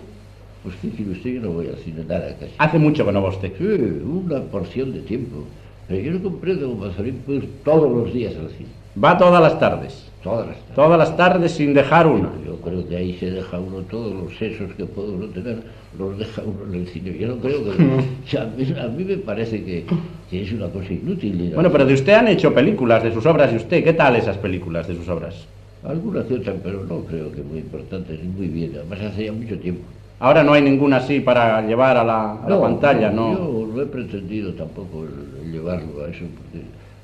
Pues 0.63 0.75
qué 0.81 0.89
quiere 0.89 1.11
usted, 1.11 1.29
yo 1.35 1.41
no 1.41 1.51
voy 1.51 1.67
al 1.67 1.75
cine 1.77 2.03
nada 2.07 2.35
casi. 2.39 2.53
Hace 2.57 2.79
mucho 2.79 3.05
que 3.05 3.11
no 3.11 3.21
va 3.21 3.29
usted. 3.29 3.51
Sí, 3.57 3.63
una 4.05 4.41
porción 4.41 4.93
de 4.93 4.99
tiempo. 5.01 5.43
Pero 5.87 5.99
yo 6.01 6.11
no 6.13 6.23
comprendo 6.23 6.69
como 6.69 6.85
Azorín 6.85 7.15
puede 7.25 7.39
ir 7.39 7.49
todos 7.65 7.91
los 7.91 8.13
días 8.13 8.33
al 8.35 8.49
cine. 8.49 8.69
Va 9.01 9.17
todas 9.17 9.41
las 9.41 9.59
tardes. 9.59 10.09
Todas 10.23 10.47
las 10.47 10.55
tardes. 10.57 10.75
Todas 10.75 10.97
las 10.99 11.17
tardes 11.17 11.51
sin 11.51 11.73
dejar 11.73 12.07
una. 12.07 12.29
Yo 12.45 12.55
creo 12.57 12.87
que 12.87 12.95
ahí 12.95 13.13
se 13.19 13.29
deja 13.31 13.59
uno 13.59 13.77
todos 13.89 14.13
los 14.13 14.35
sesos 14.37 14.71
que 14.77 14.85
puede 14.85 15.09
uno 15.09 15.25
tener, 15.27 15.57
los 15.99 16.17
deja 16.17 16.41
uno 16.43 16.73
en 16.73 16.81
el 16.81 16.87
cine. 16.87 17.17
Yo 17.17 17.27
no 17.27 17.35
creo 17.37 17.63
que... 17.63 17.69
o 17.71 18.27
sea, 18.27 18.41
a, 18.43 18.45
mí, 18.45 18.73
a 18.79 18.87
mí 18.87 19.03
me 19.03 19.17
parece 19.17 19.63
que, 19.63 19.83
que 20.29 20.41
es 20.43 20.51
una 20.53 20.67
cosa 20.69 20.93
inútil. 20.93 21.51
Bueno, 21.53 21.71
pero 21.71 21.85
de 21.85 21.93
usted 21.93 22.13
han 22.13 22.27
hecho 22.29 22.53
películas 22.53 23.03
de 23.03 23.13
sus 23.13 23.25
obras 23.25 23.51
y 23.51 23.57
usted, 23.57 23.83
¿qué 23.83 23.93
tal 23.93 24.15
esas 24.15 24.37
películas 24.37 24.87
de 24.87 24.95
sus 24.95 25.09
obras? 25.09 25.45
Alguna 25.85 26.23
que 26.23 26.35
otra, 26.35 26.53
pero 26.63 26.85
no 26.85 26.99
creo 27.01 27.29
que 27.33 27.41
muy 27.41 27.59
importantes 27.59 28.23
muy 28.23 28.47
bien. 28.47 28.71
Además 28.75 29.01
hace 29.01 29.25
ya 29.25 29.33
mucho 29.33 29.59
tiempo. 29.59 29.81
Ahora 30.19 30.41
no 30.41 30.53
hay 30.53 30.61
ninguna 30.61 30.97
así 30.97 31.19
para 31.19 31.61
llevar 31.67 31.97
a 31.97 32.03
la, 32.05 32.41
a 32.41 32.49
la 32.49 32.61
pantalla, 32.61 33.09
¿no? 33.11 33.33
Yo 33.37 33.67
no 33.75 33.81
he 33.81 33.85
pretendido 33.87 34.53
tampoco 34.53 35.03
el- 35.03 35.45
el 35.45 35.51
llevarlo 35.51 36.05
a 36.05 36.07
eso, 36.09 36.23
porque 36.37 36.63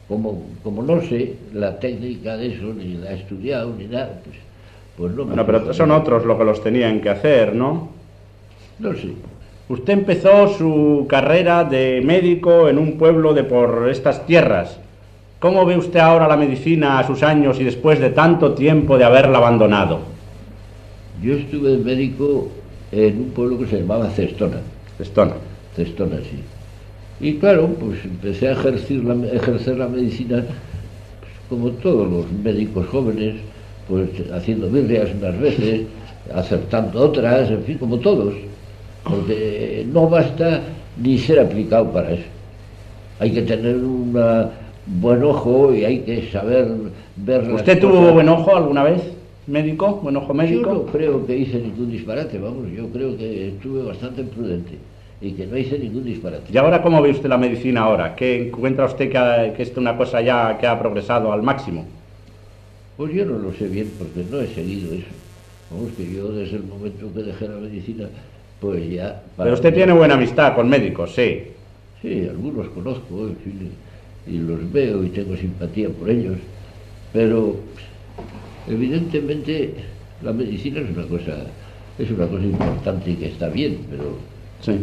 como, 0.10 0.42
como 0.64 0.82
no 0.82 1.02
sé 1.02 1.36
la 1.54 1.80
técnica 1.80 2.36
de 2.36 2.48
eso, 2.48 2.74
ni 2.74 2.96
la 2.96 3.12
he 3.12 3.16
estudiado, 3.16 3.74
ni 3.78 3.86
nada, 3.86 4.20
pues, 4.26 4.38
pues 4.98 5.14
no 5.14 5.24
me 5.24 5.36
Bueno, 5.36 5.46
pero 5.46 5.74
son 5.74 5.92
otros 5.92 6.26
lo 6.26 6.38
que 6.38 6.44
los 6.44 6.62
tenían 6.64 7.00
que 7.00 7.10
hacer, 7.10 7.56
¿no? 7.56 7.90
No 8.80 8.94
sé. 8.96 9.10
Usted 9.70 9.94
empezó 9.94 10.48
su 10.48 11.06
carrera 11.08 11.64
de 11.64 12.02
médico 12.04 12.68
en 12.68 12.80
un 12.80 12.98
pueblo 12.98 13.36
de 13.36 13.44
por 13.44 13.88
estas 13.88 14.26
tierras. 14.26 14.80
¿Cómo 15.38 15.64
ve 15.64 15.78
usted 15.78 16.00
ahora 16.00 16.28
la 16.28 16.36
medicina 16.36 16.98
a 16.98 17.06
sus 17.06 17.22
años 17.22 17.60
y 17.60 17.63
después 17.63 18.00
de 18.00 18.10
tanto 18.10 18.56
tiempo 18.56 18.98
de 18.98 19.04
haberla 19.04 19.38
abandonado? 19.38 20.00
Yo 21.22 21.36
estuve 21.36 21.70
de 21.70 21.78
médico 21.78 22.50
en 22.92 23.20
un 23.20 23.30
pueblo 23.30 23.60
que 23.60 23.68
se 23.68 23.80
llamaba 23.80 24.10
Cestona. 24.10 24.58
Estona. 24.98 25.36
Cestona, 25.75 26.18
sí. 26.18 26.39
Y 27.20 27.36
claro, 27.36 27.68
pues 27.80 28.04
empecé 28.06 28.48
a 28.50 28.52
ejercer 28.54 29.04
la, 29.04 29.14
ejercer 29.28 29.78
la 29.78 29.88
medicina, 29.88 30.44
pues, 31.20 31.32
como 31.50 31.70
todos 31.72 32.10
los 32.10 32.32
médicos 32.32 32.88
jóvenes, 32.88 33.36
pues 33.88 34.10
haciendo 34.32 34.70
birrias 34.70 35.10
unas 35.20 35.38
veces, 35.40 35.82
acertando 36.34 37.02
otras, 37.02 37.50
en 37.50 37.64
fin, 37.64 37.78
como 37.78 38.00
todos. 38.00 38.34
Porque 39.04 39.86
no 39.92 40.08
basta 40.10 40.62
ni 40.98 41.18
ser 41.18 41.40
aplicado 41.40 41.92
para 41.92 42.12
eso. 42.12 42.24
Hay 43.20 43.32
que 43.32 43.42
tener 43.42 43.76
un 43.78 44.14
buen 44.86 45.24
ojo 45.24 45.74
y 45.74 45.86
hay 45.86 46.00
que 46.00 46.30
saber 46.32 46.68
ver 47.18 47.52
¿Usted 47.52 47.80
tuvo 47.80 47.94
cosas. 47.98 48.14
buen 48.14 48.30
ojo 48.30 48.56
alguna 48.56 48.84
vez? 48.84 49.02
¿Médico? 49.48 50.00
¿Buen 50.04 50.16
ojo 50.18 50.28
Yo 50.28 50.34
médico? 50.34 50.74
no 50.74 50.86
creo 50.86 51.26
que 51.26 51.38
hice 51.38 51.58
ningún 51.60 51.92
disparate, 51.92 52.38
vamos, 52.38 52.72
yo 52.72 52.88
creo 52.90 53.18
que 53.18 53.50
estuve 53.50 53.84
bastante 53.84 54.24
prudente 54.24 54.78
y 55.22 55.32
que 55.34 55.46
no 55.46 55.58
hice 55.58 55.78
ningún 55.78 56.06
disparate. 56.06 56.52
¿Y 56.52 56.58
ahora 56.58 56.82
cómo 56.82 57.02
ve 57.02 57.10
usted 57.12 57.28
la 57.30 57.38
medicina 57.38 57.82
ahora? 57.82 58.16
¿Qué 58.16 58.48
encuentra 58.48 58.86
usted 58.86 59.10
que, 59.12 59.18
ha- 59.18 59.54
que 59.54 59.64
es 59.64 59.76
una 59.76 59.98
cosa 59.98 60.22
ya 60.22 60.58
que 60.58 60.66
ha 60.68 60.80
progresado 60.80 61.32
al 61.34 61.44
máximo? 61.44 61.86
Pues 62.98 63.14
yo 63.14 63.26
no 63.26 63.38
lo 63.38 63.54
sé 63.54 63.68
bien 63.68 63.92
porque 63.98 64.24
no 64.30 64.40
he 64.42 64.48
seguido 64.48 64.94
eso. 64.94 65.08
Vamos, 65.70 65.92
que 65.94 66.12
yo 66.12 66.30
desde 66.30 66.58
el 66.58 66.64
momento 66.64 67.14
que 67.14 67.24
dejé 67.24 67.48
la 67.48 67.56
medicina, 67.58 68.10
pues 68.60 68.90
ya... 68.90 69.22
Pero 69.38 69.54
usted 69.54 69.74
tiene 69.74 69.94
buena 69.94 70.16
amistad 70.16 70.56
con 70.56 70.68
médicos, 70.68 71.14
sí. 71.16 71.44
Sí, 72.02 72.26
algunos 72.30 72.68
conozco, 72.70 73.28
en 73.28 73.36
fin, 73.38 73.72
y 74.26 74.38
los 74.38 74.72
veo 74.72 75.04
y 75.04 75.10
tengo 75.10 75.36
simpatía 75.36 75.90
por 75.90 76.10
ellos, 76.10 76.38
pero 77.12 77.56
evidentemente 78.68 79.74
la 80.24 80.34
medicina 80.34 80.80
es 80.82 80.90
una 80.96 81.06
cosa, 81.08 81.36
es 81.98 82.12
una 82.12 82.28
cosa 82.28 82.44
importante 82.46 83.12
y 83.12 83.16
que 83.16 83.28
está 83.28 83.50
bien, 83.50 83.80
pero 83.90 84.18
Sí. 84.62 84.74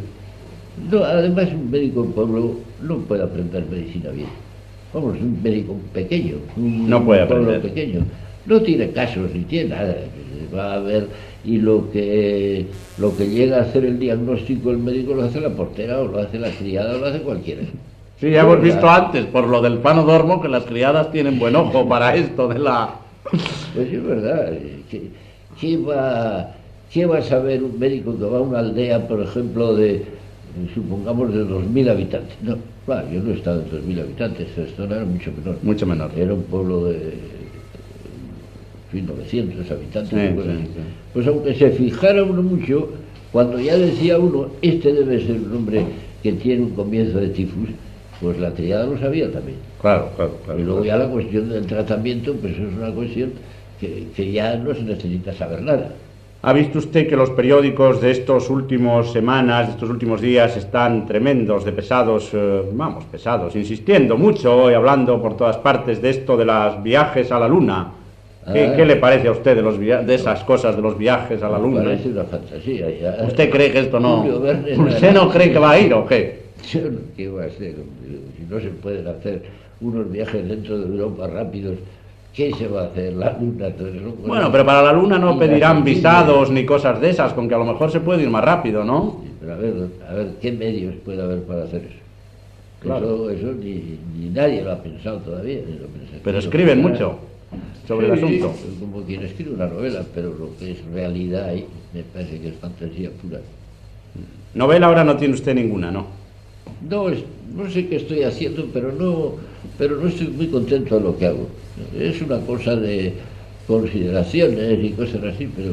No, 0.91 1.05
además 1.05 1.49
un 1.53 1.71
médico 1.71 2.05
en 2.05 2.13
pueblo 2.13 2.55
no 2.83 2.99
puede 2.99 3.23
aprender 3.23 3.65
medicina 3.71 4.11
bien. 4.11 4.29
Vamos, 4.93 5.17
un 5.21 5.43
médico 5.43 5.77
pequeño, 5.93 6.37
un 6.57 6.89
No 6.89 7.05
puede 7.05 7.27
pueblo 7.27 7.51
aprender. 7.51 7.73
pequeño. 7.75 8.01
No 8.47 8.61
tiene 8.61 8.91
casos 8.91 9.31
ni 9.35 9.41
tiene 9.45 9.71
nada. 9.71 9.97
Va 10.55 10.75
a 10.75 10.79
ver 10.81 11.09
y 11.45 11.59
lo 11.59 11.91
que 11.91 12.67
lo 12.99 13.17
que 13.17 13.29
llega 13.29 13.59
a 13.59 13.63
hacer 13.63 13.85
el 13.85 13.99
diagnóstico 13.99 14.71
el 14.71 14.79
médico 14.79 15.15
lo 15.15 15.25
hace 15.25 15.41
la 15.41 15.51
portera 15.51 16.01
o 16.01 16.07
lo 16.07 16.19
hace 16.19 16.39
la 16.39 16.51
criada 16.51 16.95
o 16.95 16.99
lo 16.99 17.07
hace 17.07 17.21
cualquiera. 17.21 17.63
Sí, 18.21 18.31
ya 18.31 18.43
hemos 18.43 18.63
visto 18.63 18.89
antes, 18.89 19.27
por 19.27 19.47
lo 19.47 19.61
del 19.61 19.79
pano 19.79 20.05
dormo, 20.05 20.41
que 20.41 20.49
las 20.49 20.65
criadas 20.65 21.11
tienen 21.11 21.39
buen 21.39 21.55
ojo 21.57 21.87
para 21.89 22.15
esto 22.15 22.49
de 22.49 22.59
la... 22.59 22.95
Pues 23.75 23.93
es 23.93 24.03
verdad. 24.07 24.53
¿Qué, 24.91 25.11
qué 25.61 25.77
va, 25.77 26.53
¿Qué 26.91 27.05
va 27.05 27.19
a 27.19 27.23
saber 27.23 27.63
un 27.63 27.79
médico 27.79 28.17
que 28.17 28.25
va 28.25 28.39
a 28.39 28.41
una 28.41 28.61
aldea, 28.61 29.07
por 29.07 29.21
ejemplo, 29.21 29.75
de, 29.77 30.03
supongamos, 30.75 31.33
de 31.33 31.45
2.000 31.45 31.91
habitantes? 31.91 32.37
No, 32.43 32.57
claro, 32.85 33.09
yo 33.13 33.23
no 33.23 33.31
he 33.31 33.35
estado 33.35 33.63
en 33.63 33.71
2.000 33.71 34.01
habitantes, 34.01 34.49
esta 34.57 34.77
zona 34.77 34.97
era 34.97 35.05
mucho 35.05 35.33
menor. 35.33 35.59
Mucho 35.63 35.87
menor. 35.87 36.11
Era 36.17 36.35
un 36.35 36.43
pueblo 36.45 36.87
de 36.87 36.97
en 38.87 38.91
fin, 38.91 39.07
900 39.07 39.71
habitantes. 39.71 40.11
Sí, 40.11 40.17
una 40.17 40.37
cosa 40.37 40.51
sí, 40.53 40.59
así. 40.59 40.67
sí. 40.67 40.81
Pues 41.13 41.27
aunque 41.27 41.55
se 41.55 41.71
fijara 41.71 42.23
uno 42.23 42.43
mucho, 42.43 42.91
cuando 43.33 43.59
ya 43.59 43.77
decía 43.77 44.19
uno, 44.19 44.49
este 44.63 44.93
debe 44.93 45.21
ser 45.27 45.37
un 45.37 45.57
hombre 45.57 45.85
que 46.23 46.33
tiene 46.33 46.63
un 46.63 46.71
comienzo 46.71 47.19
de 47.19 47.29
tifus, 47.29 47.69
pues 48.21 48.39
la 48.39 48.53
triada 48.53 48.87
lo 48.87 48.99
sabía 48.99 49.31
también. 49.31 49.59
Claro, 49.81 50.11
claro, 50.17 50.39
claro. 50.45 50.61
Y 50.61 50.65
luego 50.65 50.85
ya 50.85 50.97
la 50.97 51.09
cuestión 51.09 51.51
del 51.51 51.67
tratamiento, 51.67 52.33
pues 52.35 52.55
es 52.55 52.75
una 52.77 52.91
cuestión 52.93 53.33
que, 53.81 54.07
que 54.15 54.33
ya 54.33 54.57
no 54.57 54.75
se 54.75 54.83
necesita 54.83 55.33
saber 55.35 55.63
nada. 55.63 55.91
¿Ha 56.43 56.53
visto 56.53 56.79
usted 56.79 57.09
que 57.09 57.17
los 57.17 57.31
periódicos 57.31 58.01
de 58.01 58.13
estos 58.13 58.51
últimos 58.51 59.11
semanas, 59.13 59.67
de 59.67 59.73
estos 59.73 59.91
últimos 59.91 60.21
días, 60.21 60.57
están 60.57 61.05
tremendos, 61.07 61.65
de 61.65 61.73
pesados, 61.73 62.31
eh, 62.35 62.63
vamos, 62.73 63.05
pesados, 63.05 63.57
insistiendo 63.57 64.17
mucho 64.17 64.71
y 64.71 64.75
hablando 64.75 65.21
por 65.21 65.37
todas 65.37 65.57
partes 65.57 66.01
de 66.01 66.11
esto 66.11 66.37
de 66.37 66.45
los 66.45 66.83
viajes 66.83 67.33
a 67.33 67.41
la 67.41 67.49
luna? 67.49 67.89
¿Qué, 68.53 68.67
Ah. 68.67 68.77
qué 68.77 68.85
le 68.87 68.95
parece 68.95 69.27
a 69.27 69.33
usted 69.33 69.57
de, 69.57 69.63
los 69.63 69.77
via- 69.77 70.03
de 70.03 70.15
esas 70.15 70.45
cosas 70.45 70.77
de 70.77 70.83
los 70.83 70.97
viajes 70.97 71.43
a 71.43 71.49
la 71.49 71.59
luna? 71.59 71.83
Parece 71.83 72.11
una 72.11 72.23
fantasía. 72.25 72.87
ya. 72.91 73.25
¿Usted 73.27 73.51
cree 73.51 73.73
que 73.73 73.81
esto 73.81 73.99
no... 73.99 74.23
¿Usted 74.25 75.13
no 75.13 75.29
cree 75.31 75.51
que 75.53 75.59
va 75.59 75.73
a 75.73 75.81
ir 75.81 75.93
o 75.95 76.07
qué? 76.07 76.43
Yo 76.71 76.81
no, 76.83 76.99
¿Qué 77.17 77.29
va 77.29 77.43
a 77.43 77.47
hacer? 77.47 77.75
Si 78.37 78.45
no 78.49 78.61
se 78.61 78.69
pueden 78.69 79.09
hacer 79.09 79.43
unos 79.81 80.09
viajes 80.13 80.49
dentro 80.49 80.79
de 80.79 80.87
Europa 80.87 81.27
rápidos, 81.27 81.75
¿qué 82.37 82.53
se 82.55 82.69
va 82.69 82.83
a 82.83 82.85
hacer? 82.85 83.15
La 83.15 83.37
luna, 83.41 83.71
todo 83.71 83.89
eso. 83.89 84.15
Bueno, 84.25 84.53
pero 84.53 84.65
para 84.67 84.83
la 84.83 84.93
luna 84.93 85.19
no 85.19 85.39
pedirán 85.39 85.83
visados 85.83 86.51
ni 86.51 86.67
cosas 86.67 87.01
de 87.01 87.11
esas, 87.11 87.33
con 87.33 87.49
que 87.49 87.55
a 87.55 87.59
lo 87.59 87.65
mejor 87.65 87.91
se 87.91 88.01
puede 88.01 88.23
ir 88.23 88.31
más 88.31 88.45
rápido, 88.45 88.85
¿no? 88.85 89.21
Sí, 89.23 89.31
Pero 89.41 89.53
a 89.55 89.57
ver, 89.57 89.75
a 90.09 90.15
ver, 90.15 90.27
¿qué 90.41 90.53
medios 90.53 90.95
puede 91.05 91.23
haber 91.23 91.43
para 91.43 91.65
hacer 91.65 91.83
eso? 91.83 91.99
Claro. 92.81 93.31
Eso, 93.31 93.31
eso 93.31 93.53
ni, 93.53 93.99
ni 94.17 94.29
nadie 94.29 94.63
lo 94.63 94.73
ha 94.73 94.83
pensado 94.83 95.19
todavía. 95.19 95.61
Pero 96.23 96.39
escriben 96.39 96.83
mucho 96.83 97.19
sobre 97.89 98.07
el 98.07 98.13
asunto. 98.13 98.53
Como 98.79 99.03
quien 99.03 99.23
escribe 99.23 99.55
una 99.55 99.67
novela, 99.67 100.03
pero 100.15 100.29
lo 100.29 100.57
que 100.59 100.73
es 100.73 100.85
realidad 100.93 101.49
ahí 101.49 101.67
me 101.95 102.03
parece 102.03 102.39
que 102.39 102.49
es 102.49 102.55
fantasía 102.57 103.11
pura. 103.11 103.39
Novela 104.55 104.87
ahora 104.87 105.05
no 105.05 105.17
tiene 105.17 105.35
usted 105.35 105.55
ninguna, 105.55 105.91
¿no? 105.91 106.07
No, 106.89 107.09
no 107.09 107.71
sé 107.71 107.87
qué 107.89 107.97
estoy 107.97 108.23
haciendo, 108.23 108.69
pero 108.73 108.93
no, 108.93 109.35
pero 109.79 109.97
no 109.97 110.09
estoy 110.09 110.29
muy 110.29 110.47
contento 110.49 110.97
de 110.97 111.01
lo 111.01 111.19
que 111.19 111.27
hago. 111.27 111.49
Es 111.99 112.21
una 112.23 112.39
cosa 112.41 112.77
de 112.77 113.15
consideraciones 113.67 114.83
y 114.83 114.91
cosas 114.91 115.23
así, 115.25 115.49
pero 115.55 115.73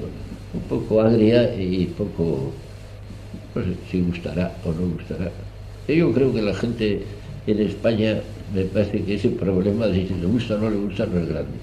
un 0.53 0.61
poco 0.69 1.01
agria 1.01 1.53
y 1.55 1.85
poco, 1.97 2.51
no 3.55 3.61
sé 3.61 3.69
si 3.91 4.01
gustará 4.01 4.55
o 4.65 4.71
no 4.71 4.93
gustará. 4.93 5.31
Yo 5.87 6.11
creo 6.13 6.33
que 6.33 6.41
la 6.41 6.53
gente 6.53 7.03
en 7.45 7.59
España 7.59 8.21
me 8.53 8.63
parece 8.63 9.03
que 9.03 9.15
ese 9.15 9.29
problema 9.29 9.87
de 9.87 10.07
si 10.07 10.13
le 10.13 10.27
gusta 10.27 10.55
o 10.55 10.59
no 10.59 10.69
le 10.69 10.77
gusta 10.77 11.05
no 11.05 11.19
es 11.19 11.27
grande. 11.27 11.57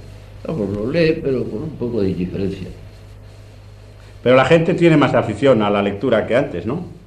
Vamos, 0.47 0.71
lo 0.71 0.91
lee, 0.91 1.21
pero 1.23 1.45
con 1.45 1.63
un 1.63 1.71
poco 1.71 2.03
de 2.03 2.11
indiferencia. 2.11 2.69
Pero 4.23 4.37
la 4.37 4.45
gente 4.45 4.75
tiene 4.75 4.97
más 4.97 5.15
afición 5.15 5.63
a 5.63 5.71
la 5.71 5.83
lectura 5.83 6.27
que 6.27 6.37
antes, 6.37 6.67
¿no? 6.67 7.00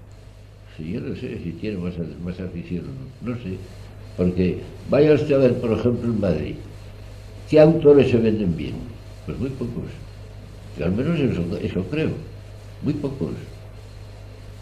Sí, 0.84 0.92
yo 0.92 1.00
no 1.00 1.16
sé 1.16 1.40
si 1.42 1.52
tiene 1.52 1.78
más, 1.78 1.94
más 2.24 2.40
afición 2.40 2.84
o 2.86 3.26
no, 3.26 3.36
no 3.36 3.38
sé. 3.42 3.58
Porque 4.18 4.58
vaya 4.90 5.14
usted 5.14 5.34
a 5.36 5.38
ver, 5.38 5.54
por 5.56 5.72
ejemplo, 5.72 6.12
en 6.12 6.20
Madrid, 6.20 6.56
¿qué 7.50 7.60
autores 7.60 8.12
se 8.12 8.18
venden 8.18 8.56
bien? 8.56 8.74
Pues 9.26 9.40
muy 9.40 9.50
pocos. 9.52 9.86
Yo 10.78 10.86
al 10.86 10.92
menos 10.92 11.20
eso, 11.20 11.42
eso 11.62 11.84
creo, 11.90 12.10
muy 12.82 12.94
pocos. 12.94 13.30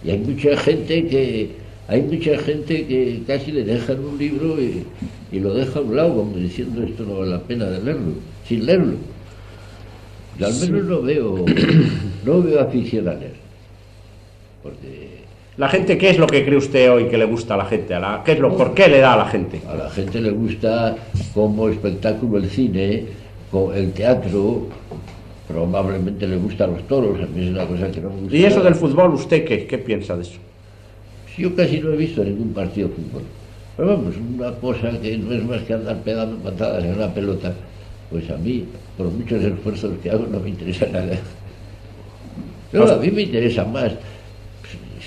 Y 0.04 0.12
hay 0.12 0.20
mucha 0.20 0.56
gente 0.58 1.08
que 1.08 1.62
hay 1.88 2.02
mucha 2.04 2.38
gente 2.38 2.86
que 2.86 3.22
casi 3.28 3.52
le 3.52 3.64
dejan 3.64 4.00
un 4.00 4.18
libro 4.18 4.62
y, 4.62 4.84
y 5.32 5.40
lo 5.40 5.54
deja 5.54 5.80
a 5.80 5.82
un 5.82 5.96
lado, 5.96 6.16
como 6.16 6.38
diciendo 6.38 6.84
esto 6.84 7.04
no 7.04 7.20
vale 7.20 7.32
la 7.32 7.40
pena 7.40 7.66
de 7.66 7.84
leerlo, 7.84 8.14
sin 8.48 8.66
leerlo. 8.66 8.94
Yo 10.40 10.48
al 10.48 10.54
menos 10.54 10.86
no 10.86 11.02
veo, 11.02 11.46
no 12.26 12.42
veo 12.42 12.62
afición 12.62 13.08
a 13.08 13.16
leer. 13.16 13.36
Porque 14.64 15.21
La 15.62 15.70
gente, 15.70 15.96
¿qué 15.96 16.10
es 16.10 16.18
lo 16.18 16.26
que 16.26 16.44
cree 16.44 16.58
usted 16.58 16.92
hoy 16.92 17.06
que 17.06 17.20
le 17.20 17.26
gusta 17.26 17.54
a 17.54 17.58
la 17.58 17.66
gente? 17.66 17.94
A 17.94 18.00
la- 18.00 18.24
¿Qué 18.26 18.32
es 18.32 18.40
lo, 18.40 18.58
¿Por 18.58 18.74
qué 18.74 18.88
le 18.88 18.98
da 18.98 19.14
a 19.14 19.18
la 19.18 19.26
gente? 19.28 19.62
A 19.70 19.76
la 19.76 19.92
gente 19.92 20.20
le 20.20 20.32
gusta 20.32 20.96
como 21.36 21.70
espectáculo 21.70 22.40
el 22.40 22.50
cine, 22.50 23.04
el 23.76 23.92
teatro, 23.94 24.64
probablemente 25.48 26.28
le 26.28 26.38
gustan 26.38 26.72
los 26.72 26.88
toros, 26.88 27.16
a 27.22 27.28
mí 27.28 27.44
es 27.46 27.52
una 27.52 27.68
cosa 27.68 27.92
que 27.92 28.02
no 28.02 28.10
me 28.10 28.22
gusta. 28.22 28.36
¿Y 28.38 28.44
eso 28.44 28.64
del 28.64 28.74
fútbol, 28.74 29.14
usted 29.14 29.46
qué, 29.46 29.68
qué 29.68 29.78
piensa 29.78 30.16
de 30.16 30.24
eso? 30.24 30.40
Yo 31.38 31.56
casi 31.56 31.80
no 31.80 31.94
he 31.94 31.98
visto 31.98 32.24
ningún 32.24 32.54
partido 32.54 32.88
de 32.88 32.96
fútbol. 32.96 33.22
Pero 33.78 33.88
vamos, 33.90 34.16
una 34.18 34.52
cosa 34.54 35.00
que 35.00 35.16
no 35.20 35.32
es 35.32 35.44
más 35.46 35.62
que 35.62 35.74
andar 35.76 35.98
pegando 35.98 36.38
patadas 36.38 36.84
en 36.86 36.96
una 36.96 37.14
pelota, 37.14 37.54
pues 38.10 38.28
a 38.32 38.38
mí, 38.38 38.66
por 38.98 39.12
muchos 39.12 39.44
esfuerzos 39.44 39.92
que 40.02 40.10
hago, 40.10 40.26
no 40.26 40.40
me 40.40 40.50
interesa 40.50 40.88
nada. 40.88 41.20
No, 42.74 42.84
a 42.86 42.96
mí 42.96 43.12
me 43.12 43.22
interesa 43.22 43.64
más. 43.64 43.92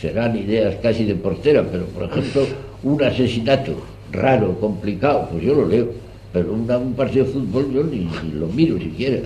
Serán 0.01 0.37
ideas 0.37 0.75
casi 0.83 1.05
de 1.05 1.15
portera, 1.15 1.65
pero 1.71 1.85
por 1.87 2.05
ejemplo, 2.05 2.43
un 2.83 3.03
asesinato 3.03 3.73
raro, 4.13 4.59
complicado, 4.61 5.29
pues 5.31 5.45
yo 5.45 5.55
lo 5.55 5.67
leo. 5.69 5.89
Pero 6.33 6.53
una- 6.53 6.79
un 6.79 6.95
partido 6.95 7.25
de 7.25 7.31
fútbol 7.33 7.73
yo 7.73 7.85
ni, 7.85 7.99
ni 8.01 8.33
lo 8.39 8.47
miro 8.49 8.79
siquiera. 8.79 9.19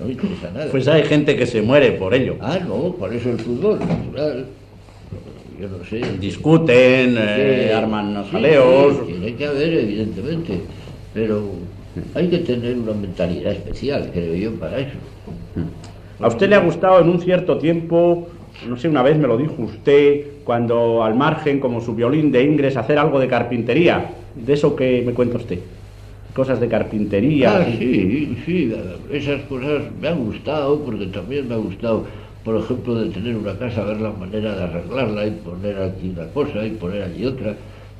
No 0.00 0.06
me 0.06 0.12
interesa 0.12 0.50
nada. 0.52 0.70
Pues 0.70 0.86
hay 0.88 1.04
gente 1.04 1.36
que 1.36 1.46
se 1.46 1.62
muere 1.62 1.92
por 1.92 2.14
ello. 2.14 2.36
Ah, 2.40 2.58
no, 2.66 2.94
por 2.94 3.12
eso 3.14 3.30
el 3.30 3.38
fútbol, 3.38 3.78
natural. 3.78 4.46
Yo 5.60 5.68
no 5.68 5.84
sé. 5.84 6.00
Discuten, 6.20 7.16
eh, 7.18 7.72
arman 7.74 8.24
jaleos. 8.30 8.96
sí, 9.06 9.12
tiene 9.12 9.34
que 9.36 9.46
haber, 9.46 9.72
evidentemente. 9.74 10.60
Pero 11.14 11.42
hay 12.14 12.28
que 12.28 12.38
tener 12.38 12.76
una 12.76 12.92
mentalidad 12.92 13.52
especial, 13.52 14.10
creo 14.12 14.34
yo, 14.34 14.52
para 14.54 14.78
eso. 14.80 14.92
¿A 16.20 16.28
usted 16.28 16.48
le 16.48 16.56
ha 16.56 16.60
gustado 16.60 17.00
en 17.00 17.08
un 17.08 17.20
cierto 17.20 17.58
tiempo, 17.58 18.28
no 18.66 18.76
sé, 18.76 18.88
una 18.88 19.02
vez 19.02 19.16
me 19.16 19.28
lo 19.28 19.36
dijo 19.36 19.54
usted, 19.62 20.26
cuando 20.44 21.04
al 21.04 21.14
margen, 21.14 21.60
como 21.60 21.80
su 21.80 21.94
violín 21.94 22.32
de 22.32 22.42
Ingres, 22.42 22.76
hacer 22.76 22.98
algo 22.98 23.20
de 23.20 23.28
carpintería? 23.28 24.10
De 24.34 24.52
eso 24.52 24.74
que 24.74 25.02
me 25.04 25.12
cuenta 25.12 25.36
usted. 25.36 25.58
Cosas 26.34 26.60
de 26.60 26.68
carpintería. 26.68 27.58
Ah, 27.58 27.66
sí, 27.66 28.36
sí, 28.44 28.72
esas 29.12 29.42
cosas 29.42 29.82
me 30.00 30.08
han 30.08 30.24
gustado, 30.24 30.80
porque 30.80 31.06
también 31.06 31.48
me 31.48 31.54
ha 31.54 31.58
gustado, 31.58 32.04
por 32.44 32.56
ejemplo, 32.56 32.94
de 32.96 33.10
tener 33.10 33.36
una 33.36 33.56
casa, 33.58 33.84
ver 33.84 34.00
la 34.00 34.12
manera 34.12 34.54
de 34.54 34.62
arreglarla 34.62 35.26
y 35.26 35.30
poner 35.30 35.82
aquí 35.82 36.10
una 36.14 36.26
cosa 36.28 36.64
y 36.64 36.70
poner 36.70 37.02
allí 37.02 37.24
otra. 37.24 37.54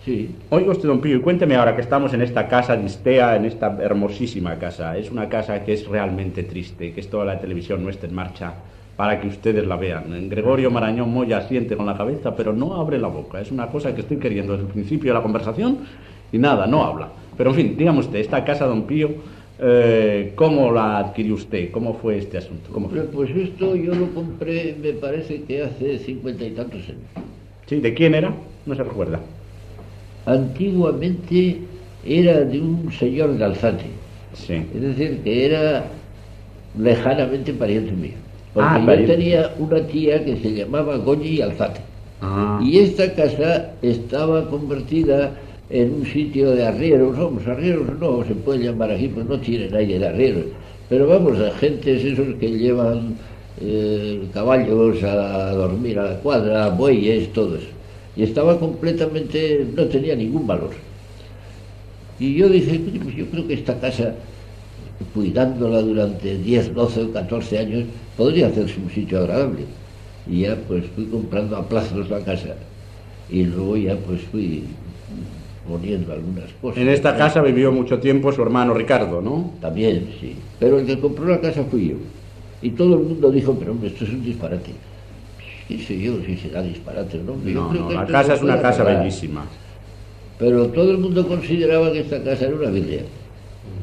Sí, 0.04 0.30
Oiga 0.50 0.70
usted, 0.70 0.88
don 0.88 1.00
Pío, 1.00 1.16
y 1.16 1.20
cuénteme 1.20 1.56
ahora 1.56 1.74
que 1.74 1.82
estamos 1.82 2.14
en 2.14 2.22
esta 2.22 2.48
casa 2.48 2.76
de 2.76 2.86
Istea, 2.86 3.36
en 3.36 3.44
esta 3.44 3.76
hermosísima 3.80 4.56
casa. 4.56 4.96
Es 4.96 5.10
una 5.10 5.28
casa 5.28 5.64
que 5.64 5.72
es 5.72 5.86
realmente 5.86 6.44
triste, 6.44 6.92
que 6.92 7.00
es 7.00 7.10
toda 7.10 7.24
la 7.24 7.40
televisión 7.40 7.82
no 7.82 7.90
está 7.90 8.06
en 8.06 8.14
marcha 8.14 8.54
para 8.98 9.20
que 9.20 9.28
ustedes 9.28 9.64
la 9.64 9.76
vean. 9.76 10.28
Gregorio 10.28 10.72
Marañón 10.72 11.12
Moya 11.14 11.42
siente 11.46 11.76
con 11.76 11.86
la 11.86 11.96
cabeza, 11.96 12.34
pero 12.34 12.52
no 12.52 12.74
abre 12.74 12.98
la 12.98 13.06
boca. 13.06 13.40
Es 13.40 13.52
una 13.52 13.68
cosa 13.68 13.94
que 13.94 14.00
estoy 14.00 14.16
queriendo 14.16 14.54
desde 14.54 14.66
el 14.66 14.72
principio 14.72 15.12
de 15.12 15.14
la 15.18 15.22
conversación 15.22 15.78
y 16.32 16.38
nada, 16.38 16.66
no 16.66 16.82
habla. 16.82 17.08
Pero 17.36 17.50
en 17.50 17.56
fin, 17.56 17.76
dígame 17.78 18.00
usted, 18.00 18.18
esta 18.18 18.44
casa, 18.44 18.66
don 18.66 18.82
Pío, 18.88 19.10
eh, 19.60 20.32
¿cómo 20.34 20.72
la 20.72 20.98
adquirió 20.98 21.34
usted? 21.34 21.70
¿Cómo 21.70 21.94
fue 21.94 22.18
este 22.18 22.38
asunto? 22.38 22.70
¿Cómo 22.72 22.88
fue? 22.88 22.98
Hombre, 22.98 23.14
pues 23.14 23.30
esto 23.36 23.76
yo 23.76 23.94
lo 23.94 24.12
compré, 24.12 24.74
me 24.82 24.92
parece 24.94 25.42
que 25.42 25.62
hace 25.62 25.98
cincuenta 26.00 26.44
y 26.44 26.50
tantos 26.50 26.80
años. 26.88 27.24
Sí, 27.66 27.76
¿De 27.78 27.94
quién 27.94 28.16
era? 28.16 28.34
No 28.66 28.74
se 28.74 28.82
recuerda. 28.82 29.20
Antiguamente 30.26 31.58
era 32.04 32.40
de 32.40 32.60
un 32.60 32.90
señor 32.90 33.38
de 33.38 33.44
Alzate, 33.44 33.84
Sí. 34.32 34.54
es 34.74 34.80
decir, 34.82 35.20
que 35.22 35.46
era 35.46 35.84
lejanamente 36.76 37.52
pariente 37.52 37.92
mío. 37.92 38.12
Porque 38.54 38.68
Ah, 38.70 38.94
yo 38.96 39.06
tenía 39.06 39.54
una 39.58 39.80
tía 39.86 40.24
que 40.24 40.36
se 40.38 40.54
llamaba 40.54 40.96
Goñi 40.96 41.40
Alzate. 41.40 41.80
Ah. 42.20 42.60
Y 42.62 42.78
esta 42.78 43.12
casa 43.14 43.72
estaba 43.82 44.48
convertida 44.48 45.32
en 45.70 45.94
un 45.94 46.06
sitio 46.06 46.50
de 46.52 46.66
arrieros, 46.66 47.16
vamos, 47.16 47.46
arrieros 47.46 47.86
no 48.00 48.24
se 48.24 48.34
puede 48.34 48.64
llamar 48.64 48.90
aquí, 48.90 49.08
pues 49.08 49.26
no 49.26 49.38
tiene 49.38 49.68
nadie 49.68 49.98
de 49.98 50.08
arrieros, 50.08 50.44
pero 50.88 51.06
vamos, 51.06 51.38
a 51.38 51.50
gentes 51.58 52.02
esos 52.04 52.34
que 52.40 52.50
llevan 52.50 53.16
eh, 53.60 54.22
caballos 54.32 55.02
a 55.02 55.52
dormir 55.52 55.98
a 55.98 56.04
la 56.04 56.14
cuadra, 56.20 56.70
bueyes, 56.70 57.32
todo 57.34 57.56
eso. 57.56 57.66
Y 58.16 58.22
estaba 58.22 58.58
completamente, 58.58 59.66
no 59.76 59.84
tenía 59.84 60.16
ningún 60.16 60.46
valor. 60.46 60.70
Y 62.18 62.34
yo 62.34 62.48
dije, 62.48 62.72
"Oye, 62.72 63.00
pues 63.00 63.14
yo 63.14 63.26
creo 63.26 63.46
que 63.46 63.54
esta 63.54 63.78
casa, 63.78 64.14
cuidándola 65.14 65.80
durante 65.80 66.38
10, 66.38 66.74
12 66.74 67.02
o 67.02 67.12
14 67.12 67.58
años, 67.58 67.84
podría 68.16 68.48
hacerse 68.48 68.80
un 68.80 68.90
sitio 68.90 69.20
agradable. 69.20 69.64
Y 70.26 70.42
ya 70.42 70.56
pues 70.66 70.84
fui 70.94 71.06
comprando 71.06 71.56
a 71.56 71.68
plazos 71.68 72.10
la 72.10 72.20
casa. 72.20 72.54
Y 73.30 73.44
luego 73.44 73.76
ya 73.76 73.96
pues 73.96 74.20
fui 74.22 74.64
poniendo 75.68 76.12
algunas 76.12 76.50
cosas. 76.60 76.78
En 76.78 76.88
esta 76.88 77.16
casa 77.16 77.42
vivió 77.42 77.70
mucho 77.72 77.98
tiempo 77.98 78.32
su 78.32 78.42
hermano 78.42 78.74
Ricardo, 78.74 79.20
¿no? 79.20 79.52
También, 79.60 80.08
sí. 80.20 80.34
Pero 80.58 80.78
el 80.78 80.86
que 80.86 80.98
compró 80.98 81.26
la 81.26 81.40
casa 81.40 81.64
fui 81.64 81.88
yo. 81.88 81.96
Y 82.60 82.70
todo 82.70 82.94
el 82.94 83.04
mundo 83.04 83.30
dijo, 83.30 83.54
pero 83.58 83.72
hombre, 83.72 83.88
esto 83.88 84.04
es 84.04 84.10
un 84.10 84.24
disparate. 84.24 84.72
¿Qué 85.68 85.78
sé 85.78 86.00
yo 86.00 86.14
si 86.24 86.36
será 86.36 86.62
disparate 86.62 87.18
no? 87.18 87.36
Yo 87.44 87.72
No, 87.72 87.72
no, 87.72 87.90
la 87.90 88.06
casa 88.06 88.34
es 88.34 88.42
una 88.42 88.60
casa 88.60 88.82
bellísima. 88.82 89.44
Pero 90.38 90.68
todo 90.68 90.92
el 90.92 90.98
mundo 90.98 91.26
consideraba 91.28 91.92
que 91.92 92.00
esta 92.00 92.22
casa 92.22 92.46
era 92.46 92.56
una 92.56 92.70
birria. 92.70 93.02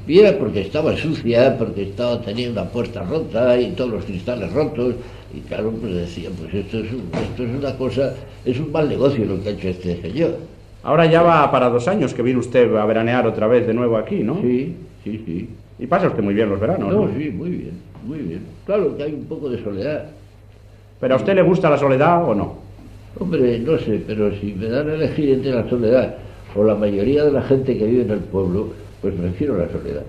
Y 0.07 0.19
era 0.19 0.37
porque 0.37 0.61
estaba 0.61 0.95
sucia, 0.97 1.57
porque 1.57 1.83
estaba, 1.83 2.21
tenía 2.21 2.49
una 2.49 2.65
puerta 2.65 3.03
rota 3.03 3.59
y 3.59 3.71
todos 3.71 3.91
los 3.91 4.05
cristales 4.05 4.51
rotos. 4.53 4.95
Y 5.33 5.39
claro, 5.41 5.71
pues 5.71 5.93
decían, 5.95 6.33
pues 6.39 6.53
esto 6.53 6.79
es, 6.79 6.91
un- 6.93 7.09
esto 7.13 7.43
es 7.43 7.49
una 7.57 7.75
cosa, 7.75 8.13
es 8.45 8.59
un 8.59 8.71
mal 8.71 8.87
negocio 8.87 9.25
lo 9.25 9.41
que 9.41 9.49
ha 9.49 9.51
hecho 9.53 9.67
este 9.69 10.01
señor. 10.01 10.37
Ahora 10.83 11.05
ya 11.07 11.23
va 11.23 11.51
para 11.51 11.69
dos 11.69 11.87
años 11.87 12.13
que 12.13 12.21
viene 12.21 12.39
usted 12.39 12.73
a 12.75 12.85
veranear 12.85 13.25
otra 13.25 13.47
vez 13.47 13.65
de 13.65 13.73
nuevo 13.73 13.97
aquí, 13.97 14.17
¿no? 14.17 14.39
Sí, 14.41 14.75
sí, 15.03 15.21
sí. 15.25 15.49
Y 15.79 15.87
pasa 15.87 16.07
usted 16.07 16.21
muy 16.23 16.35
bien 16.35 16.47
los 16.49 16.59
veranos, 16.59 16.93
No, 16.93 17.07
¿no? 17.07 17.17
sí, 17.17 17.29
muy 17.31 17.49
bien, 17.49 17.71
muy 18.05 18.19
bien. 18.19 18.41
Claro 18.65 18.95
que 18.95 19.03
hay 19.03 19.13
un 19.13 19.25
poco 19.25 19.49
de 19.49 19.61
soledad. 19.63 20.05
¿Pero 20.99 21.15
a 21.15 21.17
usted 21.17 21.33
le 21.35 21.41
gusta 21.41 21.69
la 21.69 21.77
soledad 21.77 22.23
o 22.29 22.35
no? 22.35 22.53
Hombre, 23.19 23.59
no 23.59 23.77
sé, 23.79 24.01
pero 24.05 24.31
si 24.39 24.53
me 24.53 24.67
dan 24.67 24.89
a 24.89 24.93
elegir 24.93 25.29
entre 25.31 25.51
la 25.53 25.67
soledad 25.69 26.15
o 26.55 26.63
la 26.63 26.75
mayoría 26.75 27.23
de 27.25 27.31
la 27.31 27.41
gente 27.41 27.77
que 27.77 27.85
vive 27.85 28.03
en 28.03 28.11
el 28.11 28.19
pueblo, 28.19 28.69
pues 29.05 29.13
prefiero 29.19 29.57
la 29.57 29.69
soledad. 29.69 30.03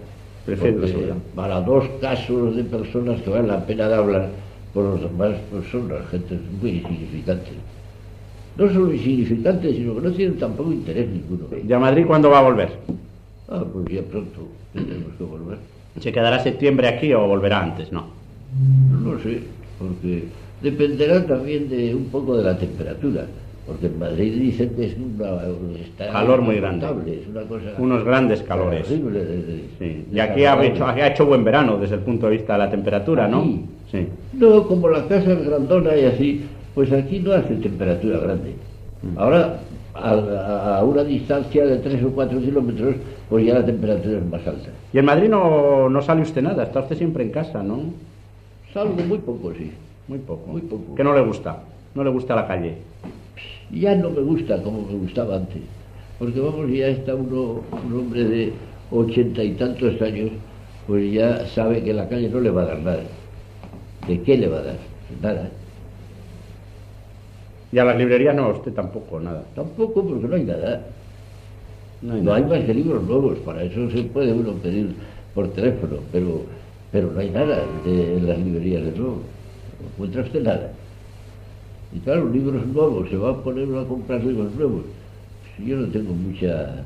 Prefiero 0.47 0.79
la 0.81 0.89
soledad. 0.89 1.17
Para 1.35 1.61
dos 1.61 1.85
casos 2.01 2.57
de 2.57 2.65
personas 2.65 3.21
que 3.21 3.29
valen 3.29 3.49
la 3.49 3.67
pena 3.67 3.89
de 3.89 3.95
hablar, 3.95 4.31
por 4.73 4.85
los 4.85 5.03
demás 5.03 5.35
pues 5.51 5.67
son 5.71 5.89
las 5.89 6.09
gentes 6.09 6.39
muy 6.63 6.71
insignificantes. 6.79 7.53
No 8.57 8.73
solo 8.73 8.95
insignificantes, 8.95 9.77
sino 9.77 9.97
que 9.97 10.01
no 10.01 10.11
tienen 10.13 10.39
tampoco 10.39 10.73
interés 10.73 11.11
ninguno. 11.11 11.45
¿Y 11.63 11.71
a 11.71 11.79
Madrid 11.79 12.07
cuándo 12.07 12.31
va 12.31 12.39
a 12.39 12.43
volver? 12.43 12.71
Ah, 13.51 13.63
pues 13.71 13.87
ya 13.95 14.01
pronto 14.01 14.49
tendremos 14.73 15.13
que 15.19 15.25
volver. 15.25 15.59
¿Se 16.01 16.11
quedará 16.11 16.43
septiembre 16.43 16.89
aquí 16.89 17.13
o 17.13 17.27
volverá 17.27 17.65
antes? 17.65 17.93
No. 17.93 18.07
No 19.03 19.21
sé, 19.21 19.43
porque 19.79 20.25
dependerá 20.63 21.27
también 21.27 21.69
de 21.69 21.95
un 21.95 22.07
poco 22.07 22.35
de 22.39 22.45
la 22.45 22.57
temperatura. 22.57 23.27
Porque 23.67 23.87
en 23.87 23.99
Madrid 23.99 24.33
dicen 24.41 24.71
que 24.77 24.87
es 24.87 24.97
una 24.97 25.43
está 25.83 26.13
Calor 26.13 26.41
muy 26.41 26.57
grande. 26.57 26.87
insoportable, 26.87 27.21
Es 27.21 27.29
una 27.29 27.43
cosa 27.43 27.65
Unos 27.79 28.05
grandes 28.05 28.43
calores. 28.43 28.87
horrible 28.87 29.25
de- 29.25 29.43
de- 29.43 29.65
Sí. 29.79 30.07
Y 30.13 30.19
aquí 30.21 30.45
ha 30.45 30.63
hecho, 30.65 30.87
ha 30.87 31.07
hecho 31.09 31.27
buen 31.27 31.43
verano 31.43 31.77
desde 31.77 31.97
el 31.97 32.03
punto 32.03 32.27
de 32.27 32.33
vista 32.37 32.53
de 32.53 32.59
la 32.61 32.71
temperatura, 32.71 33.27
¿no? 33.27 33.43
Sí. 33.91 34.07
No, 34.35 34.67
como 34.69 34.89
la 34.89 35.05
casa 35.09 35.33
es 35.33 35.45
grandona 35.47 35.97
y 35.97 36.05
así, 36.05 36.45
pues 36.75 36.93
aquí 36.93 37.19
no 37.19 37.33
hace 37.33 37.57
temperatura 37.57 38.19
grande. 38.19 38.55
Mm. 39.03 39.19
Ahora, 39.19 39.59
a, 39.95 40.85
una 40.85 41.03
distancia 41.03 41.65
de 41.67 41.79
3 41.79 42.05
o 42.05 42.11
4 42.11 42.39
kilómetros, 42.41 42.95
pues 43.29 43.47
ya 43.47 43.55
la 43.55 43.67
temperatura 43.67 44.19
es 44.19 44.27
más 44.27 44.47
alta. 44.47 44.69
Y 44.93 44.99
en 44.99 45.05
Madrid 45.05 45.29
no, 45.29 45.89
no 45.89 46.03
sale 46.03 46.23
usted 46.23 46.43
nada, 46.43 46.63
está 46.65 46.81
usted 46.81 46.97
siempre 46.97 47.25
en 47.25 47.31
casa, 47.31 47.63
¿no? 47.65 47.81
Salgo 48.73 48.95
muy 49.09 49.19
poco, 49.19 49.53
sí. 49.55 49.73
Muy 50.07 50.19
poco. 50.19 50.53
Muy 50.53 50.61
poco. 50.61 50.95
¿Qué 50.95 51.03
no 51.03 51.15
le 51.15 51.23
gusta? 51.23 51.63
No 51.95 52.05
le 52.05 52.11
gusta 52.11 52.37
la 52.37 52.47
calle. 52.47 52.75
Ya 53.71 53.95
no 53.95 54.11
me 54.11 54.21
gusta 54.21 54.63
como 54.63 54.83
me 54.83 54.95
gustaba 54.95 55.37
antes. 55.37 55.63
Porque 56.19 56.41
vamos, 56.41 56.71
ya 56.71 56.89
está 56.89 57.15
uno, 57.15 57.63
un 57.85 57.93
hombre 57.99 58.25
de 58.25 58.53
ochenta 58.91 59.43
y 59.43 59.53
tantos 59.53 60.01
años, 60.01 60.31
pues 60.87 61.13
ya 61.13 61.47
sabe 61.47 61.83
que 61.83 61.93
la 61.93 62.09
calle 62.09 62.29
no 62.29 62.41
le 62.41 62.51
va 62.51 62.63
a 62.63 62.67
dar 62.67 62.79
nada. 62.79 63.03
¿De 64.07 64.23
qué 64.23 64.39
le 64.39 64.49
va 64.49 64.59
a 64.59 64.63
dar? 64.63 64.77
Nada. 65.21 65.51
Y 67.73 67.79
a 67.79 67.85
las 67.85 67.99
librerías 67.99 68.35
no, 68.35 68.49
usted 68.51 68.73
tampoco, 68.73 69.21
nada. 69.21 69.45
Tampoco 69.55 70.05
porque 70.05 70.27
no 70.29 70.37
hay 70.37 70.45
nada. 70.45 70.87
No 72.03 72.15
hay 72.15 72.23
No 72.23 72.35
hay 72.35 72.45
más 72.45 72.65
que 72.65 72.75
libros 72.75 73.03
nuevos, 73.03 73.39
para 73.41 73.63
eso 73.65 73.91
se 73.91 74.03
puede 74.05 74.33
uno 74.33 74.53
pedir 74.55 74.95
por 75.35 75.49
teléfono, 75.53 75.97
pero, 76.13 76.43
pero 76.93 77.11
no 77.11 77.21
hay 77.21 77.31
nada 77.31 77.63
de 77.85 78.21
las 78.23 78.39
librerías 78.39 78.85
de 78.85 78.93
nuevo. 78.93 79.17
No 79.81 79.89
encuentra 79.89 80.23
usted 80.23 80.43
nada. 80.43 80.71
Y 81.95 82.01
claro, 82.01 82.29
libros 82.29 82.67
nuevos, 82.67 83.09
se 83.09 83.17
va 83.17 83.31
a 83.31 83.43
poner 83.43 83.69
a 83.77 83.85
comprar 83.85 84.23
libros 84.25 84.55
nuevos. 84.55 84.85
Yo 85.65 85.77
no 85.77 85.87
tengo 85.89 86.13
mucha, 86.13 86.85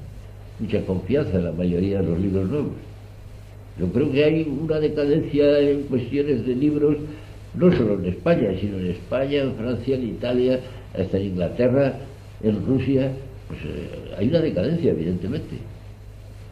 mucha 0.58 0.84
confianza 0.84 1.38
en 1.38 1.44
la 1.44 1.52
mayoría 1.52 2.00
de 2.00 2.08
los 2.08 2.18
libros 2.18 2.48
nuevos. 2.48 2.72
Yo 3.78 3.86
creo 3.92 4.12
que 4.12 4.24
hay 4.24 4.42
una 4.42 4.78
decadencia 4.78 5.58
en 5.58 5.82
cuestiones 5.84 6.46
de 6.46 6.54
libros, 6.54 6.96
no 7.54 7.72
solo 7.72 7.94
en 7.94 8.06
España, 8.06 8.50
sino 8.60 8.78
en 8.78 8.88
España, 8.88 9.42
en 9.42 9.54
Francia, 9.54 9.96
en 9.96 10.08
Italia, 10.08 10.60
hasta 10.98 11.18
en 11.18 11.26
Inglaterra, 11.26 11.94
en 12.42 12.66
Rusia. 12.66 13.10
Pues 13.48 13.60
eh, 13.64 14.14
hay 14.18 14.28
una 14.28 14.40
decadencia, 14.40 14.90
evidentemente. 14.90 15.56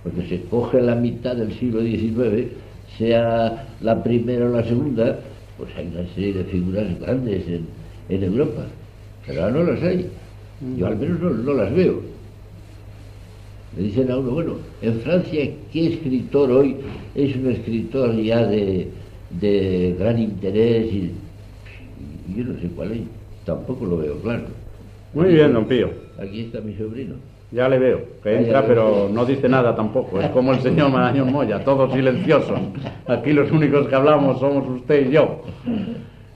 Porque 0.02 0.26
se 0.26 0.42
coge 0.44 0.80
la 0.80 0.94
mitad 0.94 1.36
del 1.36 1.52
siglo 1.58 1.82
XIX, 1.82 2.48
sea 2.96 3.68
la 3.82 4.02
primera 4.02 4.46
o 4.46 4.48
la 4.48 4.64
segunda, 4.64 5.18
pues 5.58 5.70
hay 5.76 5.88
una 5.88 6.08
serie 6.14 6.32
de 6.32 6.44
figuras 6.44 6.98
grandes 7.00 7.46
en, 7.46 7.66
en 8.08 8.22
Europa. 8.22 8.66
Pero 9.26 9.42
ahora 9.42 9.54
no 9.54 9.72
las 9.72 9.82
hay. 9.82 10.08
Yo 10.76 10.86
al 10.86 10.96
menos 10.96 11.20
no, 11.20 11.30
no 11.30 11.54
las 11.54 11.74
veo. 11.74 12.00
Le 13.76 13.82
dicen 13.82 14.10
a 14.10 14.16
uno, 14.16 14.30
bueno, 14.30 14.54
en 14.82 15.00
Francia, 15.00 15.50
¿qué 15.72 15.86
escritor 15.94 16.50
hoy 16.50 16.76
es 17.14 17.36
un 17.36 17.50
escritor 17.50 18.14
ya 18.16 18.44
de, 18.46 18.88
de 19.30 19.94
gran 19.98 20.18
interés? 20.18 20.92
Y, 20.92 21.12
y 22.28 22.38
yo 22.38 22.44
no 22.44 22.58
sé 22.60 22.68
cuál 22.68 22.92
es, 22.92 23.00
tampoco 23.44 23.84
lo 23.84 23.98
veo 23.98 24.18
claro. 24.20 24.44
Muy 25.14 25.34
bien, 25.34 25.52
don 25.52 25.66
Pío. 25.66 25.90
Aquí 26.18 26.40
está 26.40 26.60
mi 26.60 26.74
sobrino. 26.74 27.14
Ya 27.50 27.68
le 27.68 27.78
veo, 27.78 28.02
que 28.22 28.36
entra 28.36 28.66
pero 28.66 29.08
no 29.10 29.24
dice 29.24 29.48
nada 29.48 29.74
tampoco. 29.74 30.20
Es 30.20 30.28
como 30.30 30.52
el 30.52 30.60
señor 30.60 30.90
Marañón 30.90 31.32
Moya, 31.32 31.64
todos 31.64 31.92
silenciosos. 31.94 32.58
Aquí 33.06 33.32
los 33.32 33.50
únicos 33.50 33.88
que 33.88 33.94
hablamos 33.94 34.38
somos 34.38 34.68
usted 34.68 35.08
y 35.08 35.12
yo. 35.12 35.42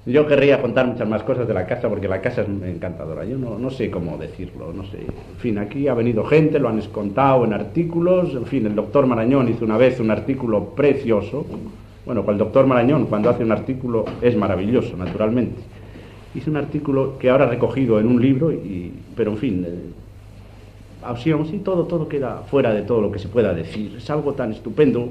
Yo 0.04 0.26
querría 0.26 0.60
contar 0.60 0.88
muchas 0.88 1.08
más 1.08 1.22
cosas 1.22 1.46
de 1.46 1.54
la 1.54 1.64
casa 1.64 1.88
porque 1.88 2.08
la 2.08 2.20
casa 2.20 2.42
es 2.42 2.48
encantadora. 2.48 3.24
Yo 3.24 3.38
no, 3.38 3.56
no 3.56 3.70
sé 3.70 3.88
cómo 3.88 4.16
decirlo, 4.18 4.72
no 4.72 4.84
sé. 4.86 4.98
En 4.98 5.38
fin, 5.38 5.58
aquí 5.58 5.86
ha 5.86 5.94
venido 5.94 6.24
gente, 6.24 6.58
lo 6.58 6.68
han 6.68 6.80
contado 6.82 7.44
en 7.44 7.52
artículos. 7.52 8.34
En 8.34 8.46
fin, 8.46 8.66
el 8.66 8.74
doctor 8.74 9.06
Marañón 9.06 9.48
hizo 9.48 9.64
una 9.64 9.76
vez 9.76 10.00
un 10.00 10.10
artículo 10.10 10.70
precioso. 10.70 11.46
Bueno, 12.04 12.24
el 12.28 12.36
doctor 12.38 12.66
Marañón, 12.66 13.06
cuando 13.06 13.30
hace 13.30 13.44
un 13.44 13.52
artículo, 13.52 14.04
es 14.20 14.36
maravilloso, 14.36 14.96
naturalmente. 14.96 15.62
Hizo 16.34 16.50
un 16.50 16.56
artículo 16.56 17.16
que 17.16 17.30
ahora 17.30 17.44
ha 17.44 17.48
recogido 17.48 18.00
en 18.00 18.08
un 18.08 18.20
libro, 18.20 18.50
y, 18.50 18.92
pero 19.14 19.30
en 19.30 19.38
fin, 19.38 19.64
eh, 19.68 21.04
así 21.04 21.30
todo, 21.58 21.84
todo 21.84 22.08
queda 22.08 22.42
fuera 22.50 22.74
de 22.74 22.82
todo 22.82 23.02
lo 23.02 23.12
que 23.12 23.20
se 23.20 23.28
pueda 23.28 23.54
decir. 23.54 23.94
Es 23.98 24.10
algo 24.10 24.32
tan 24.32 24.50
estupendo. 24.50 25.10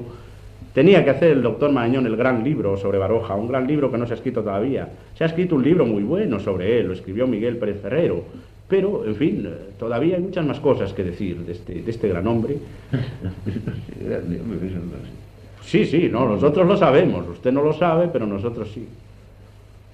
Tenía 0.74 1.04
que 1.04 1.10
hacer 1.10 1.32
el 1.32 1.42
doctor 1.42 1.70
Marañón 1.70 2.06
el 2.06 2.16
gran 2.16 2.42
libro 2.42 2.76
sobre 2.78 2.96
Baroja, 2.98 3.34
un 3.34 3.48
gran 3.48 3.66
libro 3.66 3.90
que 3.90 3.98
no 3.98 4.06
se 4.06 4.14
ha 4.14 4.16
escrito 4.16 4.42
todavía. 4.42 4.88
Se 5.14 5.24
ha 5.24 5.26
escrito 5.26 5.54
un 5.54 5.62
libro 5.62 5.84
muy 5.84 6.02
bueno 6.02 6.40
sobre 6.40 6.80
él, 6.80 6.86
lo 6.86 6.92
escribió 6.94 7.26
Miguel 7.26 7.58
Pérez 7.58 7.80
Ferrero. 7.82 8.24
Pero, 8.68 9.04
en 9.04 9.14
fin, 9.16 9.44
eh, 9.46 9.50
todavía 9.78 10.16
hay 10.16 10.22
muchas 10.22 10.46
más 10.46 10.58
cosas 10.58 10.94
que 10.94 11.04
decir 11.04 11.36
de 11.44 11.52
este, 11.52 11.74
de 11.82 11.90
este 11.90 12.08
gran 12.08 12.26
hombre. 12.26 12.56
Sí, 15.64 15.84
sí, 15.86 16.08
no, 16.10 16.28
nosotros 16.28 16.66
lo 16.66 16.76
sabemos. 16.76 17.26
Usted 17.28 17.52
no 17.52 17.62
lo 17.62 17.72
sabe, 17.72 18.08
pero 18.12 18.26
nosotros 18.26 18.68
sí. 18.74 18.86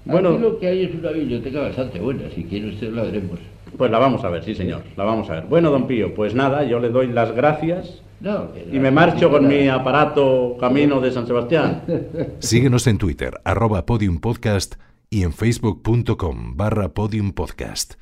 Bueno, 0.04 0.30
Bueno, 0.30 0.46
Aquí 0.46 0.54
lo 0.54 0.58
que 0.58 0.66
hay 0.66 0.84
es 0.84 0.94
una 0.94 1.10
biblioteca 1.10 1.60
bastante 1.60 2.00
buena, 2.00 2.22
si 2.34 2.44
quiere 2.44 2.68
usted 2.68 2.90
la 2.90 3.02
veremos. 3.02 3.38
pues 3.76 3.90
la 3.90 3.98
vamos 3.98 4.24
a 4.24 4.30
ver, 4.30 4.42
sí, 4.42 4.54
señor, 4.54 4.80
la 4.96 5.04
vamos 5.04 5.28
a 5.28 5.34
ver. 5.34 5.44
Bueno, 5.44 5.70
don 5.70 5.86
Pío, 5.86 6.14
pues 6.14 6.34
nada, 6.34 6.64
yo 6.64 6.80
le 6.80 6.88
doy 6.88 7.08
las 7.08 7.32
gracias 7.32 8.00
No, 8.20 8.48
y 8.70 8.78
me 8.78 8.90
marcho 8.90 9.30
con 9.30 9.46
mi 9.46 9.68
aparato 9.68 10.56
camino 10.58 11.00
de 11.00 11.12
San 11.12 11.26
Sebastián. 11.26 11.84
Síguenos 12.40 12.86
en 12.86 12.98
Twitter, 12.98 13.40
arroba 13.44 13.86
podiumpodcast 13.86 14.74
y 15.10 15.22
en 15.22 15.32
facebook.com 15.32 16.56
barra 16.56 16.88
podiumpodcast. 16.88 17.94